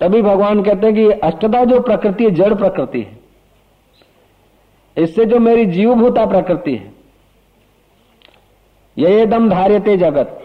तभी 0.00 0.22
भगवान 0.22 0.62
कहते 0.62 0.86
हैं 0.86 0.94
कि 0.94 1.10
अष्टदा 1.20 1.64
जो 1.64 1.80
प्रकृति 1.80 2.24
है, 2.24 2.30
जड़ 2.30 2.54
प्रकृति 2.54 3.00
है। 3.00 3.18
इससे 4.96 5.24
जो 5.24 5.38
मेरी 5.38 5.64
जीवभूता 5.66 6.26
प्रकृति 6.26 6.74
है 6.74 6.94
ये 8.96 9.24
दम 9.26 9.48
धार्यते 9.50 9.96
जगत। 9.96 10.42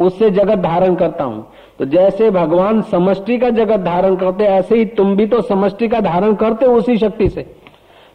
उससे 0.00 0.30
जगत 0.30 0.58
धारण 0.58 0.94
करता 0.94 1.24
हूँ। 1.24 1.46
तो 1.80 1.84
जैसे 1.84 2.30
भगवान 2.30 2.82
समष्टि 2.82 3.38
का 3.38 3.50
जगत 3.50 3.80
धारण 3.80 4.16
करते, 4.16 4.44
ऐसे 4.44 4.76
ही 4.76 4.84
तुम 4.84 5.16
भी 5.16 5.26
तो 5.26 5.42
समष्टि 5.42 5.88
का 5.88 6.00
धारण 6.00 6.34
करते 6.34 6.66
हो 6.66 6.72
उसी 6.72 6.98
शक्ति 6.98 7.28
से। 7.28 7.42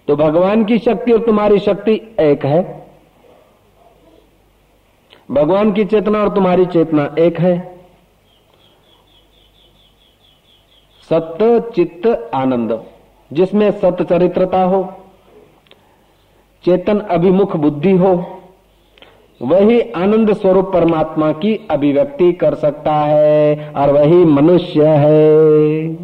तो 0.08 0.15
भगवान 0.15 0.65
की 0.65 0.78
शक्ति 0.80 1.12
और 1.12 1.19
तुम्हारी 1.19 1.60
शक्ति 1.60 2.15
एक 2.19 2.45
है। 2.45 2.88
भगवान 5.32 5.71
की 5.71 5.86
चेतना 5.86 6.19
और 6.19 6.34
तुम्हारी 6.36 6.65
चेतना 6.65 7.15
एक 7.19 7.39
है। 7.39 7.58
सत्य, 11.10 11.60
चित्त, 11.75 12.32
आनंद, 12.34 12.86
जिसमें 13.34 13.71
सत्य 13.71 14.04
चरित्रता 14.04 14.63
हो, 14.63 14.93
चेतन 16.63 16.99
अभिमुख 16.99 17.56
बुद्धि 17.56 17.91
हो 17.91 18.35
वही 19.41 19.80
आनंद 19.91 20.34
स्वरूप 20.34 20.74
परमात्मा 20.74 21.32
की 21.32 21.67
अभिव्यक्ति 21.71 22.34
कर 22.34 22.56
सकता 22.56 22.93
है 22.93 23.69
और 23.69 23.91
वही 23.91 24.26
मनुष्य 24.26 24.86
है। 24.86 25.95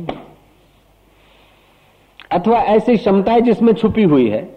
अथवा 2.32 2.58
ऐसी 2.58 2.98
क्षमताएँ 2.98 3.41
जिसमें 3.41 3.74
छुपी 3.74 4.04
हुई 4.04 4.28
है, 4.30 4.56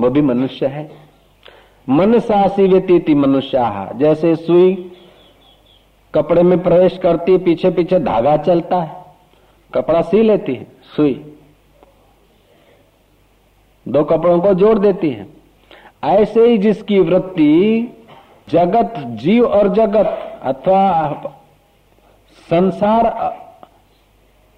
वो 0.00 0.10
भी 0.10 0.20
मनुष्य 0.20 0.66
है। 0.66 0.90
मन 1.88 2.18
सासी 2.18 2.66
व्यतीति 2.66 3.14
मनुष्य, 3.14 3.88
जैसे 3.96 4.36
सुई 4.36 4.92
कपड़े 6.14 6.42
में 6.42 6.62
प्रवेश 6.62 6.98
करती 6.98 7.38
पीछे 7.38 7.70
पीछे 7.70 7.98
धागा 7.98 8.36
चलता 8.36 8.80
है, 8.80 9.04
कपड़ा 9.74 10.00
सी 10.02 10.22
लेती 10.22 10.54
है, 10.54 10.66
सुई। 10.96 11.34
दो 13.88 14.04
कपड़ों 14.04 14.40
को 14.40 14.54
जोड़ 14.54 14.78
देती 14.78 15.10
है। 15.10 15.26
ऐसे 16.04 16.48
ही 16.48 16.58
जिसकी 16.58 16.98
वृत्ति 16.98 17.84
जगत, 18.52 18.94
जीव 19.20 19.44
और 19.46 19.68
जगत, 19.74 20.18
अथवा 20.42 21.32
संसार, 22.48 23.12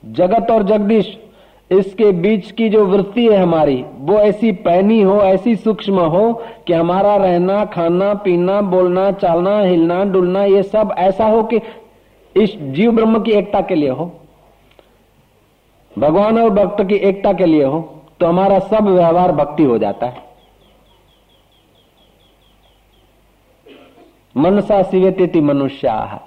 जगत 0.05 0.51
और 0.51 0.63
जगदीश, 0.63 1.17
इसके 1.71 2.11
बीच 2.13 2.51
की 2.51 2.69
जो 2.69 2.85
वृत्ति 2.87 3.27
है 3.29 3.37
हमारी, 3.37 3.85
वो 3.99 4.19
ऐसी 4.19 4.53
पैनी 4.63 5.01
हो, 5.03 5.21
ऐसी 5.23 5.55
सूक्ष्म 5.57 6.01
हो, 6.07 6.33
कि 6.67 6.73
हमारा 6.73 7.17
रहना, 7.17 7.65
खाना, 7.65 8.13
पीना, 8.15 8.61
बोलना, 8.63 9.11
चालना, 9.13 9.59
हिलना, 9.61 10.03
डुलना, 10.05 10.45
ये 10.45 10.63
सब 10.63 10.95
ऐसा 10.99 11.27
हो 11.27 11.43
कि 11.45 11.61
इस 12.37 12.57
जीव 12.57 12.93
ब्रह्म 12.93 13.23
की 13.23 13.33
एकता 13.33 13.61
के 13.61 13.75
लिए 13.75 13.91
हो, 13.91 14.11
भगवान 15.93 16.39
और 16.39 16.51
भक्त 16.51 16.83
की 16.83 16.95
एकता 16.97 17.33
के 17.33 17.47
लिए 17.47 17.65
हो 17.65 17.81
तो 18.21 18.27
हमारा 18.27 18.59
सब 18.59 18.89
व्यवहार 18.89 19.33
भक्ति 19.33 19.63
हो 19.63 19.79
जाता 19.79 20.07
है। 20.07 20.32
मन 24.37 24.61
सा 24.61 24.83
सिवे 24.83 25.41
मनुष्य। 25.41 26.19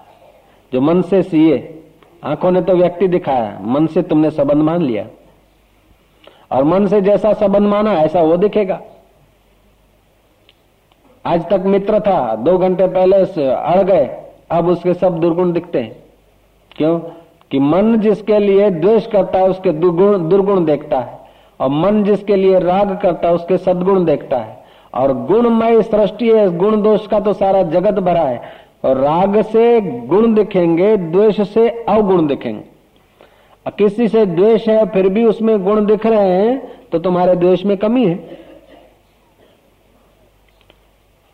जो 0.74 0.82
मन 0.82 1.02
से 1.02 1.24
सीए, 1.24 1.84
आँखों 2.24 2.52
ने 2.52 2.62
तो 2.62 2.74
व्यक्ति 2.74 3.08
दिखाया, 3.08 3.60
मन 3.62 3.88
से 3.88 4.02
तुमने 4.02 4.32
संबंध 4.32 4.58
मान 4.58 4.82
लिया। 4.82 5.08
और 6.52 6.64
मन 6.64 6.88
से 6.88 7.02
जैसा 7.02 7.34
संबंध 7.34 7.68
माना, 7.68 7.94
ऐसा 7.94 8.22
वो 8.22 8.38
दिखेगा। 8.38 8.82
आज 11.26 11.50
तक 11.50 11.64
मित्र 11.66 12.00
था, 12.00 12.36
दो 12.36 12.58
घंटे 12.58 12.88
पहले 12.88 13.16
अड़ 13.52 13.84
गए, 13.84 14.22
अब 14.52 14.68
उसके 14.68 14.94
सब 14.94 15.20
दुर्गुण 15.20 15.52
दिखते 15.52 15.80
हैं। 15.80 16.04
क्यों? 16.72 17.00
कि 17.52 17.60
मन 17.60 18.00
जिसके 18.00 18.40
लिए 18.40 18.70
द्वेष 18.70 19.08
करता 19.08 19.40
है, 19.40 19.48
उसके 19.48 19.72
दुर्गुण 19.72 20.30
दुर्गुण 20.30 20.66
देखता 20.66 21.00
है। 21.00 21.20
और 21.60 21.70
मन 21.70 22.04
जिसके 22.04 22.36
लिए 22.36 22.60
राग 22.60 23.00
करता 23.02 23.28
है, 23.28 23.34
उसके 23.34 23.58
सदगुण 23.58 24.06
देखता 24.06 24.38
है। 24.38 24.65
और 24.96 25.14
गुणमय 25.26 25.82
सृष्टि 25.84 26.30
है, 26.30 26.48
गुण 26.58 26.82
दोष 26.82 27.08
का 27.08 27.20
तो 27.20 27.34
सारा 27.34 27.64
जगत 27.64 28.00
भरा 28.00 28.22
है। 28.22 28.42
और 28.84 28.98
राग 28.98 29.42
से 29.42 29.82
गुण 29.82 30.34
दिखेंगे, 30.34 30.96
द्वेष 30.98 31.42
से 31.50 31.70
अवगुण 31.70 32.28
दिखेंगे। 32.28 32.64
किसी 33.78 34.08
से 34.08 34.26
द्वेष 34.26 34.68
है, 34.70 34.86
फिर 34.86 35.10
भी 35.10 35.24
उसमें 35.26 35.64
गुण 35.64 35.86
दिख 35.86 36.06
रहे 36.06 36.30
हैं 36.30 36.90
तो 36.92 37.00
तुम्हारे 37.00 37.36
द्वेष 37.36 37.66
में 37.66 37.78
कमी 37.78 38.06
है। 38.06 38.38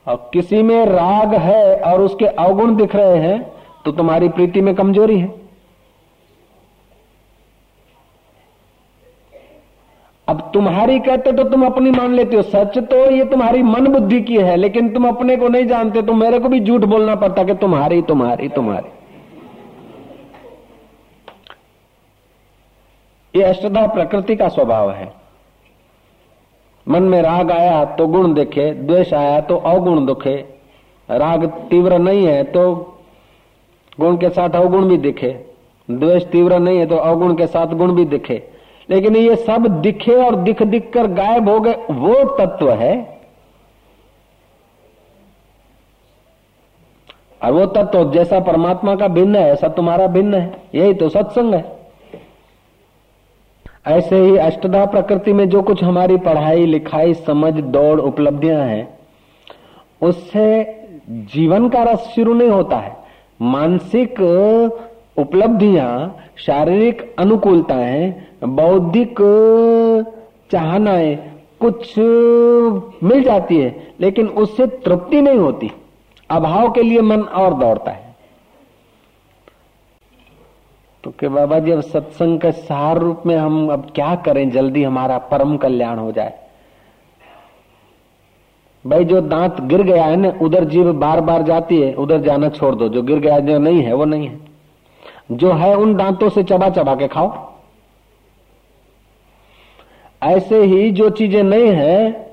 और 0.08 0.30
किसी 0.34 0.62
में 0.63 0.86
राग 0.86 1.34
है 1.34 1.76
और 1.84 2.02
उसके 2.02 2.26
अवगुण 2.26 2.76
दिख 2.76 2.95
रहे 2.95 3.17
हैं 3.19 3.41
तो 3.86 3.91
तुम्हारी 3.91 4.30
प्रीति 4.30 4.62
में 4.62 4.74
कमज़ोरी 4.76 5.19
है। 5.19 5.41
अब 10.32 10.39
तुम्हारी 10.54 11.00
कहते 11.00 11.32
तो 11.32 11.44
तुम 11.44 11.65
अपनी 11.65 11.91
मान 11.91 12.13
लेते 12.13 12.36
हो। 12.36 12.41
सच 12.44 12.78
तो 12.89 12.98
ये 13.12 13.24
तुम्हारी 13.26 13.62
मन 13.63 13.88
बुद्धि 13.88 14.22
की 14.22 14.38
है, 14.38 14.56
लेकिन 14.58 14.89
तुम 14.89 15.08
अपने 15.08 15.36
को 15.38 15.48
नहीं 15.48 15.65
जानते 15.67 16.02
तो 16.02 16.13
मेरे 16.15 16.39
को 16.39 16.50
भी 16.50 16.60
झूठ 16.60 16.82
बोलना 16.86 17.15
पड़ता 17.17 17.44
कि 17.44 17.54
तुम्हारी 17.58 18.02
तुम्हारी 18.04 18.50
तुम्हारी। 18.50 18.89
ये 23.34 23.44
अष्टधा 23.44 23.86
प्रकृति 23.88 24.36
का 24.36 24.48
स्वभाव 24.50 24.91
है। 24.91 25.12
मन 26.88 27.04
में 27.04 27.22
राग 27.22 27.52
आया 27.52 27.84
तो 27.96 28.08
गुण 28.08 28.34
दिखे, 28.34 28.72
द्वेष 28.74 29.13
आया 29.13 29.39
तो 29.41 29.56
अवगुण 29.56 30.06
दुखे। 30.06 30.36
राग 31.10 31.46
तीव्र 31.70 31.98
नहीं 32.00 32.26
है 32.28 32.44
तो 32.46 32.63
गुण 34.00 34.17
के 34.17 34.30
साथ 34.30 34.56
अवगुण 34.56 34.88
भी 34.89 34.98
दिखे। 35.00 35.30
द्वेष 35.89 36.26
तीव्र 36.28 36.60
नहीं 36.60 36.78
है 36.78 36.86
तो 36.86 36.96
अवगुण 36.98 37.36
के 37.36 37.48
साथ 37.48 37.74
गुण 37.76 37.94
भी 37.96 38.06
दिखे। 38.08 38.41
लेकिन 38.89 39.15
ये 39.15 39.36
सब 39.36 39.67
दिखे 39.82 40.15
और 40.15 40.36
दिख 40.36 40.63
दिख 40.63 40.91
कर 40.94 41.08
गायब 41.08 41.50
हो 41.50 41.60
गए, 41.60 41.74
वो 41.91 42.24
तत्व 42.38 42.72
है। 42.72 43.20
और 47.41 47.52
वो 47.52 47.65
तत्व 47.65 48.12
जैसा 48.12 48.39
परमात्मा 48.39 48.96
का 48.96 49.08
भिन्न 49.08 49.36
है, 49.36 49.52
ऐसा 49.52 49.67
तुम्हारा 49.67 50.08
भिन्न 50.08 50.34
है, 50.34 50.62
यही 50.76 50.94
तो 50.94 51.10
सत्संग 51.10 51.54
है। 51.54 51.80
ऐसे 53.88 54.15
ही 54.15 54.36
अष्टधा 54.38 54.86
प्रकृति 54.86 55.34
में 55.34 55.48
जो 55.50 55.62
कुछ 55.62 55.84
हमारी 55.84 56.17
पढ़ाई, 56.17 56.65
लिखाई, 56.65 57.13
समझ, 57.13 57.54
दौड़, 57.54 58.00
उपलब्धियाँ 58.00 58.63
हैं, 58.63 58.88
उससे 60.02 60.78
जीवन 61.10 61.67
का 61.70 61.84
रस 61.84 62.12
शुरू 62.15 62.34
नहीं 62.34 62.50
होता 62.50 62.78
है। 62.78 62.96
मानसिक 63.41 64.22
उपलब्धियाँ 65.22 66.18
शारीरिक 66.38 67.16
अनुकूलताएँ, 67.20 68.14
बौद्धिक, 68.44 69.16
चाहनाएँ 70.52 71.16
कुछ 71.60 71.98
मिल 73.04 73.24
जाती 73.24 73.58
है, 73.58 73.94
लेकिन 74.00 74.28
उससे 74.28 74.68
तृप्ति 74.68 75.22
नहीं 75.22 75.40
होती। 75.40 75.72
अभाव 76.30 76.72
के 76.72 76.82
लिए 76.82 77.02
मन 77.02 77.22
और 77.22 77.54
दौड़ता 77.54 77.92
है। 77.92 78.16
तो 81.04 81.12
कि 81.12 81.28
बाबा 81.28 81.60
जी, 81.60 81.72
अब 81.72 81.82
सत्संग 81.82 82.40
के 82.40 82.52
सार 82.52 82.98
रूप 82.98 83.24
में 83.26 83.36
हम 83.38 83.72
अब 83.72 83.92
क्या 83.96 84.16
करें? 84.16 84.50
जल्दी 84.52 84.84
हमारा 84.84 85.18
परम 85.18 85.58
कल्याण 85.58 85.98
हो 85.98 86.12
जाए। 86.12 86.34
भाई, 88.88 89.06
जो 89.06 89.22
दांत 89.22 89.62
गिर 89.62 89.82
गया 89.82 90.06
है 90.06 90.16
ना, 90.16 90.34
उधर 90.42 90.64
जीव 90.64 90.94
बार 90.94 91.22
बार 91.22 91.42
जाती 91.42 91.82
है, 91.82 91.94
उधर 91.94 92.18
जाना 92.18 92.50
छोड़ 92.50 92.76
दो। 92.76 92.90
जो 92.90 93.02
गिर 93.02 93.20
गया 93.20 93.40
जो 93.40 93.60
नहीं 93.60 93.82
है, 93.82 93.94
वो 93.94 94.06
नहीं 94.06 94.28
है। 94.28 94.51
जो 95.32 95.52
है 95.54 95.76
उन 95.76 95.96
दांतों 95.96 96.30
से 96.30 96.44
चबा 96.44 96.70
चबा 96.70 96.96
के 96.96 97.08
खाओ। 97.08 97.32
ऐसे 100.22 100.63
ही 100.63 100.91
जो 100.91 101.10
चीज़ें 101.10 101.44
नहीं 101.44 101.67
है, 101.67 102.30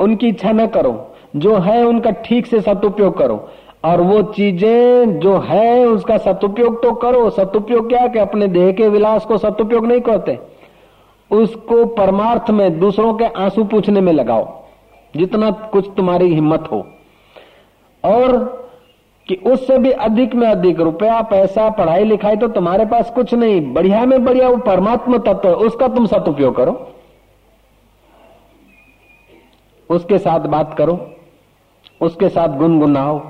उनकी 0.00 0.28
इच्छा 0.28 0.52
न 0.52 0.66
करो। 0.66 0.92
जो 1.36 1.56
है 1.56 1.82
उनका 1.84 2.10
ठीक 2.10 2.46
से 2.46 2.60
सदुपयोग 2.60 3.18
करो। 3.18 3.48
और 3.84 4.00
वो 4.00 4.22
चीज़ें 4.22 5.18
जो 5.20 5.38
है 5.38 5.86
उसका 5.86 6.16
सदुपयोग 6.18 6.82
तो 6.82 6.92
करो। 6.94 7.28
सदुपयोग 7.30 7.88
क्या 7.88 8.06
कि 8.06 8.18
अपने 8.18 8.48
देह 8.48 8.72
के 8.72 8.88
विलास 8.88 9.24
को 9.24 9.38
सदुपयोग 9.38 9.86
नहीं 9.86 10.00
करते 10.00 10.38
उसको 11.30 11.84
परमार्थ 11.86 12.50
में 12.50 12.78
दूसरों 12.80 13.12
के 13.14 13.24
आँसू 13.24 13.64
पूछने 13.64 14.00
में 14.00 14.12
लगाओ, 14.12 14.46
जितना 15.14 15.50
कुछ 15.50 15.88
तुम्हारी 15.96 16.32
हिम्मत 16.34 16.68
हो। 16.72 16.86
और 18.04 18.69
कि 19.30 19.36
उससे 19.36 19.78
भी 19.78 19.90
अधिक 19.90 20.34
में 20.34 20.48
अधिक 20.48 20.80
रुपया, 20.80 21.20
पैसा, 21.22 21.70
पढ़ाई 21.70 22.04
लिखाई 22.04 22.36
तो 22.36 22.48
तुम्हारे 22.48 22.86
पास 22.86 23.10
कुछ 23.10 23.34
नहीं। 23.34 23.72
बढ़िया 23.72 24.04
में 24.04 24.24
बढ़िया 24.24 24.48
वो 24.48 24.56
परमात्मा 24.56 25.18
तत्व 25.18 25.48
है, 25.48 25.54
उसका 25.54 25.88
तुम 25.88 26.06
सदुपयोग 26.06 26.56
करो। 26.56 26.94
उसके 29.90 30.18
साथ 30.18 30.40
बात 30.40 30.74
करो, 30.78 31.14
उसके 32.00 32.28
साथ 32.28 32.48
गुनगुनाओ, 32.48 33.20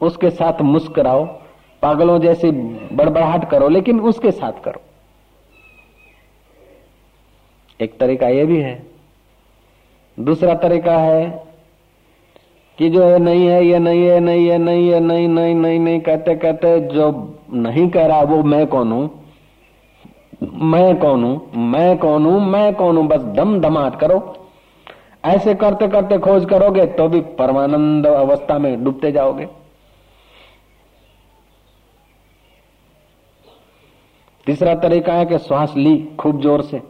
उसके 0.00 0.30
साथ 0.30 0.62
मुस्कुराओ, 0.62 1.24
पागलों 1.82 2.18
जैसी 2.18 2.50
बड़बड़ाहट 2.94 3.50
करो, 3.50 3.68
लेकिन 3.68 4.00
उसके 4.00 4.30
साथ 4.30 4.64
करो। 4.64 4.80
एक 7.80 7.98
तरीका 7.98 8.28
यह 8.28 8.44
भी 8.44 8.60
है। 8.60 8.86
दूसरा 10.20 10.54
तरीका 10.54 10.96
है 10.96 11.43
कि 12.78 12.88
जो 12.90 13.08
ये 13.10 13.18
नहीं 13.18 13.46
है, 13.46 13.64
ये 13.66 13.78
नहीं 13.78 14.04
है 14.06 14.20
नहीं 14.20 14.48
है 14.48 14.58
नहीं 14.58 14.88
है, 14.88 15.00
नहीं 15.00 15.28
नहीं 15.28 15.54
नहीं 15.54 15.78
नहीं, 15.80 16.00
कहते 16.00 16.34
कहते, 16.34 16.80
जो 16.80 17.10
नहीं 17.52 17.88
कह 17.90 18.06
रहा 18.06 18.20
वो 18.20 18.42
मैं 18.42 18.66
कौन 18.66 18.92
हूँ? 18.92 19.10
मैं 20.42 20.96
कौन 20.98 21.24
हूँ? 21.24 21.52
मैं 21.56 21.96
कौन 21.98 22.24
हूँ? 22.26 22.40
मैं 22.40 22.74
कौन 22.74 22.96
हूँ? 22.96 23.06
बस 23.08 23.20
दम 23.36 23.58
दमाट 23.60 23.98
करो। 24.00 24.46
ऐसे 25.24 25.54
करते 25.54 25.88
करते 25.88 26.18
खोज 26.18 26.44
करोगे 26.44 26.86
तो 26.86 27.08
भी 27.08 27.20
परमानंद 27.20 28.06
अवस्था 28.06 28.58
में 28.58 28.84
डूबते 28.84 29.12
जाओगे। 29.12 29.46
तीसरा 34.46 34.74
तरीका 34.74 35.12
है 35.12 35.26
कि 35.26 35.38
श्वास 35.38 35.74
ली 35.76 35.96
खूब 36.20 36.40
ज़ोर 36.40 36.62
से। 36.62 36.82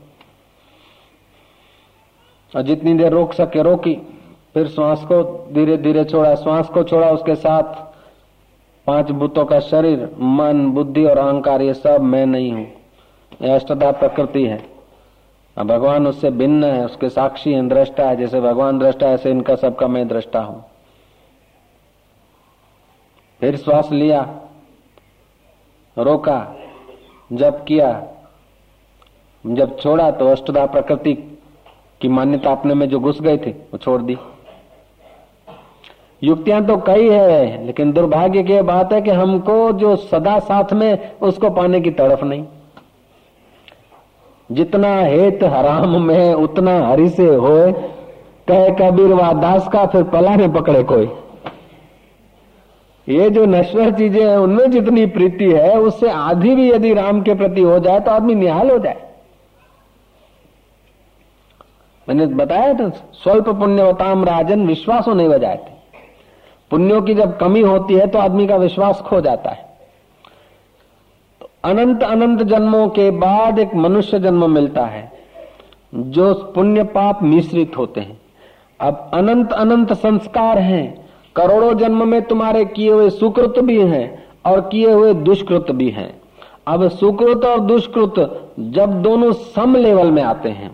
और 2.52 2.62
जितनी 2.62 2.94
देर 2.94 3.12
रोक 3.12 3.32
सके, 3.32 3.62
रोकी। 3.62 3.96
फिर 4.54 4.68
श्वास 4.68 5.04
को 5.04 5.46
धीरे 5.52 5.76
धीरे 5.76 6.04
छोड़ा, 6.04 6.34
श्वास 6.34 6.68
को 6.68 6.82
छोड़ा, 6.82 7.10
उसके 7.10 7.34
साथ 7.34 7.62
पाँच 8.86 9.10
भूतों 9.10 9.44
का 9.44 9.60
शरीर, 9.60 10.10
मन, 10.18 10.70
बुद्धि 10.70 11.04
और 11.04 11.18
अहंकार, 11.18 11.62
ये 11.62 11.74
सब 11.74 12.00
मैं 12.00 12.26
नहीं 12.26 12.52
हूँ। 12.52 12.66
यह 13.42 13.54
अष्टधा 13.54 13.90
प्रकृति 13.90 14.46
है। 14.46 14.74
भगवान 15.58 16.06
उससे 16.06 16.30
भिन्न 16.30 16.64
है, 16.64 16.84
उसके 16.84 17.08
साक्षी 17.08 17.52
है, 17.52 17.68
दृष्टा 17.68 18.08
है। 18.08 18.16
जैसे 18.16 18.40
भगवान 18.40 18.78
दृष्टा 18.78 19.06
है, 19.06 19.14
ऐसे 19.14 19.30
इनका 19.30 19.54
सबका 19.54 19.86
मैं 19.86 20.08
दृष्टा 20.08 20.40
हूँ। 20.40 20.64
फिर 23.40 23.56
श्वास 23.56 23.90
लिया, 23.92 24.40
रोका 25.98 26.56
जब 27.32 27.64
किया। 27.64 28.06
जब 29.46 29.78
छोड़ा 29.78 30.10
तो 30.10 30.28
अष्टधा 30.28 30.66
प्रकृति 30.66 31.14
की 32.00 32.08
मान्यता 32.08 32.52
अपने 32.52 32.74
में 32.74 32.88
जो 32.88 33.00
घुस 33.00 33.20
गई 33.20 33.38
थी, 33.38 33.50
वो 33.50 33.78
छोड़ 33.78 34.02
दी। 34.02 34.18
युक्तियाँ 36.22 36.64
तो 36.66 36.76
कई 36.76 37.08
है, 37.08 37.66
लेकिन 37.66 37.92
दुर्भाग्य 37.92 38.42
की 38.42 38.60
बात 38.62 38.92
है 38.92 39.00
कि 39.02 39.10
हमको 39.10 39.72
जो 39.72 39.96
सदा 39.96 40.38
साथ 40.38 40.72
में, 40.72 41.16
उसको 41.20 41.50
पाने 41.50 41.80
की 41.80 41.90
तड़फ 41.90 42.22
नहीं। 42.24 42.44
जितना 44.50 44.94
हेत 44.96 45.42
हराम 45.44 46.00
में, 46.02 46.34
उतना 46.34 46.78
हरि 46.86 47.08
से 47.08 47.26
होए, 47.26 47.72
कह 48.48 48.68
कबीर 48.70 49.12
व 49.12 49.32
दास 49.32 49.68
का 49.68 49.84
फिर 49.86 50.02
पला 50.04 50.34
ने 50.36 50.48
पकड़े 50.48 50.82
कोई। 50.82 51.10
ये 53.08 53.28
जो 53.30 53.44
नश्वर 53.46 53.90
चीज़ें 53.90 54.22
हैं, 54.22 54.36
उनमें 54.36 54.70
जितनी 54.70 55.06
प्रीति 55.06 55.44
है, 55.44 55.78
उससे 55.78 56.10
आधी 56.10 56.54
भी 56.54 56.70
यदि 56.70 56.92
राम 56.94 57.22
के 57.22 57.34
प्रति 57.34 57.60
हो 57.60 57.78
जाए 57.78 58.00
तो 58.00 58.10
आदमी 58.10 58.34
निहाल 58.34 58.70
हो 58.70 58.78
जाए। 58.78 59.02
मैंने 62.08 62.26
बताया 62.26 62.74
था, 62.74 62.88
स्वल्प 63.14 63.48
पुण्यवताम 63.48 64.24
राजन, 64.24 64.66
विश्वास 64.66 65.08
नहीं 65.08 65.28
थे 65.30 65.73
पुण्यों 66.70 67.00
की 67.02 67.14
जब 67.14 67.36
कमी 67.38 67.60
होती 67.60 67.94
है 67.94 68.06
तो 68.06 68.18
आदमी 68.18 68.46
का 68.46 68.56
विश्वास 68.56 69.00
खो 69.00 69.20
जाता 69.20 69.50
है। 69.50 69.62
तो 71.40 71.48
अनंत 71.64 72.02
अनंत 72.02 72.42
जन्मों 72.42 72.88
के 72.88 73.10
बाद 73.10 73.58
एक 73.58 73.74
मनुष्य 73.76 74.18
जन्म 74.18 74.50
मिलता 74.50 74.84
है, 74.86 75.10
जो 75.94 76.32
पुण्य 76.54 76.82
पाप 76.90 77.22
मिश्रित 77.22 77.76
होते 77.78 78.00
हैं। 78.00 78.20
अब 78.80 79.10
अनंत 79.14 79.52
अनंत 79.52 79.92
संस्कार 79.92 80.58
हैं। 80.58 81.06
करोड़ों 81.36 81.72
जन्म 81.78 82.06
में 82.08 82.20
तुम्हारे 82.22 82.64
किए 82.64 82.90
हुए 82.90 83.08
सुकृत 83.10 83.58
भी 83.58 83.80
हैं 83.80 84.24
और 84.46 84.60
किए 84.62 84.92
हुए 84.92 85.14
दुष्कृत 85.14 85.70
भी 85.70 85.88
हैं। 85.90 86.12
अब 86.66 86.88
सुकृत 86.90 87.44
और 87.44 87.60
दुष्कृत 87.60 88.14
जब 88.58 89.00
दोनों 89.02 89.32
सम 89.32 89.76
लेवल 89.76 90.10
में 90.10 90.22
आते 90.22 90.48
हैं, 90.48 90.70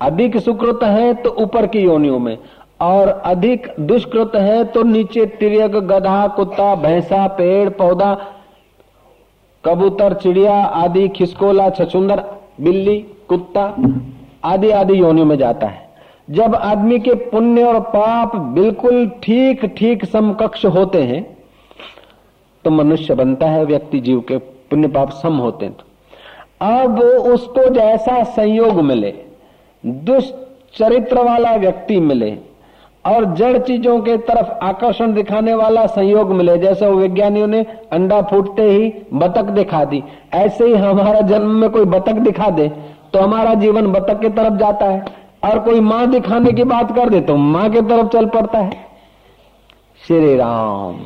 अधिक 0.00 0.36
सुकृत 0.36 0.82
है 0.82 1.12
तो 1.14 1.30
ऊपर 1.38 1.66
की 1.66 1.78
योनियों 1.78 2.18
में 2.18 2.36
और 2.80 3.08
अधिक 3.08 3.66
दुष्कृत 3.80 4.32
है 4.36 4.64
तो 4.64 4.82
नीचे 4.84 5.24
तिरक, 5.28 5.76
गधा, 5.84 6.26
कुत्ता, 6.28 6.74
भैंसा, 6.76 7.26
पेड़, 7.28 7.68
पौधा, 7.70 8.14
कबूतर, 9.64 10.14
चिड़िया 10.14 10.54
आदि, 10.54 11.08
खिसकोला, 11.08 11.68
छछुंदर, 11.70 12.24
बिल्ली, 12.60 12.98
कुत्ता 13.28 13.74
आदि 14.44 14.70
आदि 14.72 15.00
योनियों 15.00 15.26
में 15.26 15.36
जाता 15.38 15.66
है। 15.66 15.86
जब 16.28 16.54
आदमी 16.54 16.98
के 16.98 17.14
पुण्य 17.26 17.62
और 17.64 17.80
पाप 17.82 18.36
बिल्कुल 18.54 19.06
ठीक 19.22 19.64
ठीक 19.76 20.04
समकक्ष 20.04 20.64
होते 20.66 21.02
हैं 21.02 21.22
तो 22.64 22.70
मनुष्य 22.70 23.14
बनता 23.14 23.46
है, 23.46 23.64
व्यक्ति 23.64 24.00
जीव 24.00 24.20
के 24.20 24.36
पुण्य 24.38 24.88
पाप 24.88 25.10
सम 25.12 25.36
होते 25.36 25.66
हैं। 25.66 25.74
तो 25.74 25.84
अब 26.62 27.00
उसको 27.26 27.68
जैसा 27.70 28.22
संयोग 28.24 28.80
मिले, 28.82 29.12
दुष्चरित्र 29.84 31.22
वाला 31.24 31.54
व्यक्ति 31.56 31.98
मिले 32.00 32.30
और 33.04 33.24
जड़ 33.34 33.58
चीज़ों 33.58 33.98
के 34.00 34.16
तरफ़ 34.18 34.48
आकर्षण 34.64 35.12
दिखाने 35.14 35.54
वाला 35.54 35.86
संयोग 35.88 36.32
मिले। 36.32 36.56
जैसे 36.58 36.86
वो 36.86 36.96
विज्ञानियों 36.96 37.46
ने 37.46 37.64
अंडा 37.92 38.20
फूटते 38.22 38.62
ही 38.62 38.92
बतक 39.14 39.50
दिखा 39.52 39.84
दी। 39.84 40.02
ऐसे 40.34 40.66
ही 40.66 40.74
हमारा 40.76 41.20
जन्म 41.22 41.54
में 41.54 41.70
कोई 41.70 41.84
बतक 41.86 42.18
दिखा 42.22 42.50
दे 42.50 42.68
तो 43.12 43.20
हमारा 43.20 43.54
जीवन 43.56 43.86
बतख 43.92 44.20
की 44.20 44.28
तरफ़ 44.30 44.54
जाता 44.54 44.86
है। 44.86 45.04
और 45.44 45.58
कोई 45.58 45.80
माँ 45.82 46.06
दिखाने 46.06 46.52
की 46.52 46.64
बात 46.66 46.94
कर 46.96 47.08
दे 47.08 47.20
तो 47.20 47.36
माँ 47.36 47.68
की 47.70 47.80
तरफ़ 47.82 48.08
चल 48.08 48.26
पड़ता 48.28 48.58
है। 48.58 48.86
श्री 50.02 50.36
राम। 50.36 50.96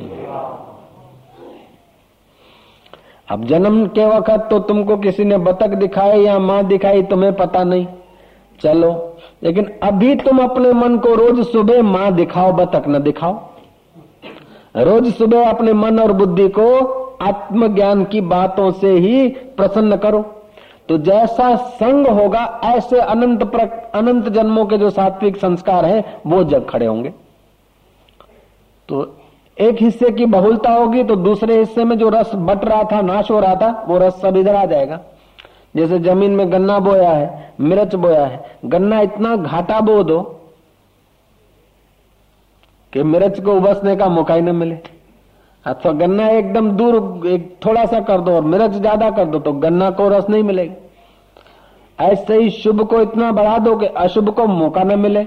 अब 3.28 3.44
जन्म 3.44 3.86
के 3.88 4.06
वक्त 4.06 4.46
तो 4.50 4.58
तुमको 4.60 4.96
किसी 4.96 5.24
ने 5.24 5.36
बतख 5.40 5.74
दिखाई 5.76 6.22
या 6.22 6.38
माँ 6.40 6.62
दिखाई, 6.64 7.02
तुम्हें 7.02 7.32
पता 7.34 7.62
नहीं। 7.64 7.86
चलो। 8.62 9.16
लेकिन 9.42 9.70
अभी 9.82 10.14
तुम 10.14 10.42
अपने 10.42 10.72
मन 10.72 10.96
को 10.98 11.14
रोज 11.14 11.46
सुबह 11.46 11.82
माँ 11.82 12.12
दिखाओ 12.12 12.52
बतक 12.52 12.84
न 12.88 12.98
दिखाओ। 12.98 13.40
रोज 14.76 15.14
सुबह 15.14 15.50
अपने 15.50 15.72
मन 15.72 15.98
और 15.98 16.12
बुद्धि 16.12 16.48
को 16.48 16.68
आत्मज्ञान 17.22 18.04
की 18.04 18.20
बातों 18.20 18.70
से 18.70 18.90
ही 18.90 19.28
प्रसन्न 19.28 19.96
करो। 19.96 20.22
तो 20.88 20.98
जैसा 20.98 21.54
संग 21.56 22.06
होगा, 22.06 22.60
ऐसे 22.64 23.00
अनंत 23.00 23.42
अनंत 23.94 24.28
जन्मों 24.28 24.66
के 24.66 24.78
जो 24.78 24.90
सात्विक 24.90 25.36
संस्कार 25.36 25.84
हैं, 25.84 26.20
वो 26.26 26.44
जग 26.44 26.66
खड़े 26.68 26.86
होंगे। 26.86 27.12
तो 28.88 29.16
एक 29.60 29.82
हिस्से 29.82 30.10
की 30.10 30.26
बहुलता 30.26 30.70
होगी 30.70 31.02
तो 31.04 31.16
दूसरे 31.16 31.58
हिस्से 31.58 31.84
में 31.84 31.98
जो 31.98 32.08
रस 32.08 32.30
बट 32.34 32.64
रहा 32.64 32.82
था, 32.82 33.00
नाश 33.00 33.30
हो 33.30 33.40
रहा 33.40 33.54
था, 33.54 33.84
वो 33.88 33.98
रस 33.98 34.20
सब 34.20 34.36
इधर 34.36 34.54
आ 34.54 34.64
जाएगा। 34.64 35.00
जैसे 35.74 35.98
ज़मीन 35.98 36.30
में 36.30 36.50
गन्ना 36.52 36.78
बोया 36.78 37.10
है, 37.10 37.54
मिर्च 37.60 37.94
बोया 37.96 38.24
है, 38.26 38.44
गन्ना 38.64 39.00
इतना 39.00 39.34
घाटा 39.36 39.80
बो 39.80 40.02
दो 40.02 40.20
कि 42.92 43.02
मिर्च 43.04 43.40
को 43.40 43.52
उबसने 43.52 43.96
का 43.96 44.08
मौका 44.08 44.34
ही 44.34 44.42
न 44.42 44.54
मिले। 44.56 44.78
अथवा 45.66 45.92
गन्ना 45.92 46.28
एकदम 46.28 46.70
दूर, 46.70 47.26
एक 47.26 47.56
थोड़ा 47.66 47.84
सा 47.86 48.00
कर 48.00 48.20
दो 48.20 48.34
और 48.34 48.44
मिर्च 48.44 48.72
ज़्यादा 48.72 49.10
कर 49.10 49.24
दो 49.24 49.38
तो 49.38 49.52
गन्ना 49.54 49.90
को 49.90 50.08
रस 50.08 50.28
नहीं 50.30 50.42
मिलेगा। 50.42 50.74
ऐसे 51.98 52.36
ही 52.36 52.50
शुभ 52.52 52.82
को 52.90 53.00
इतना 53.00 53.30
बढ़ा 53.32 53.56
दो 53.58 53.76
कि 53.76 53.86
अशुभ 53.86 54.28
को 54.30 54.46
मौका 54.46 54.82
न 54.82 54.98
मिले। 54.98 55.26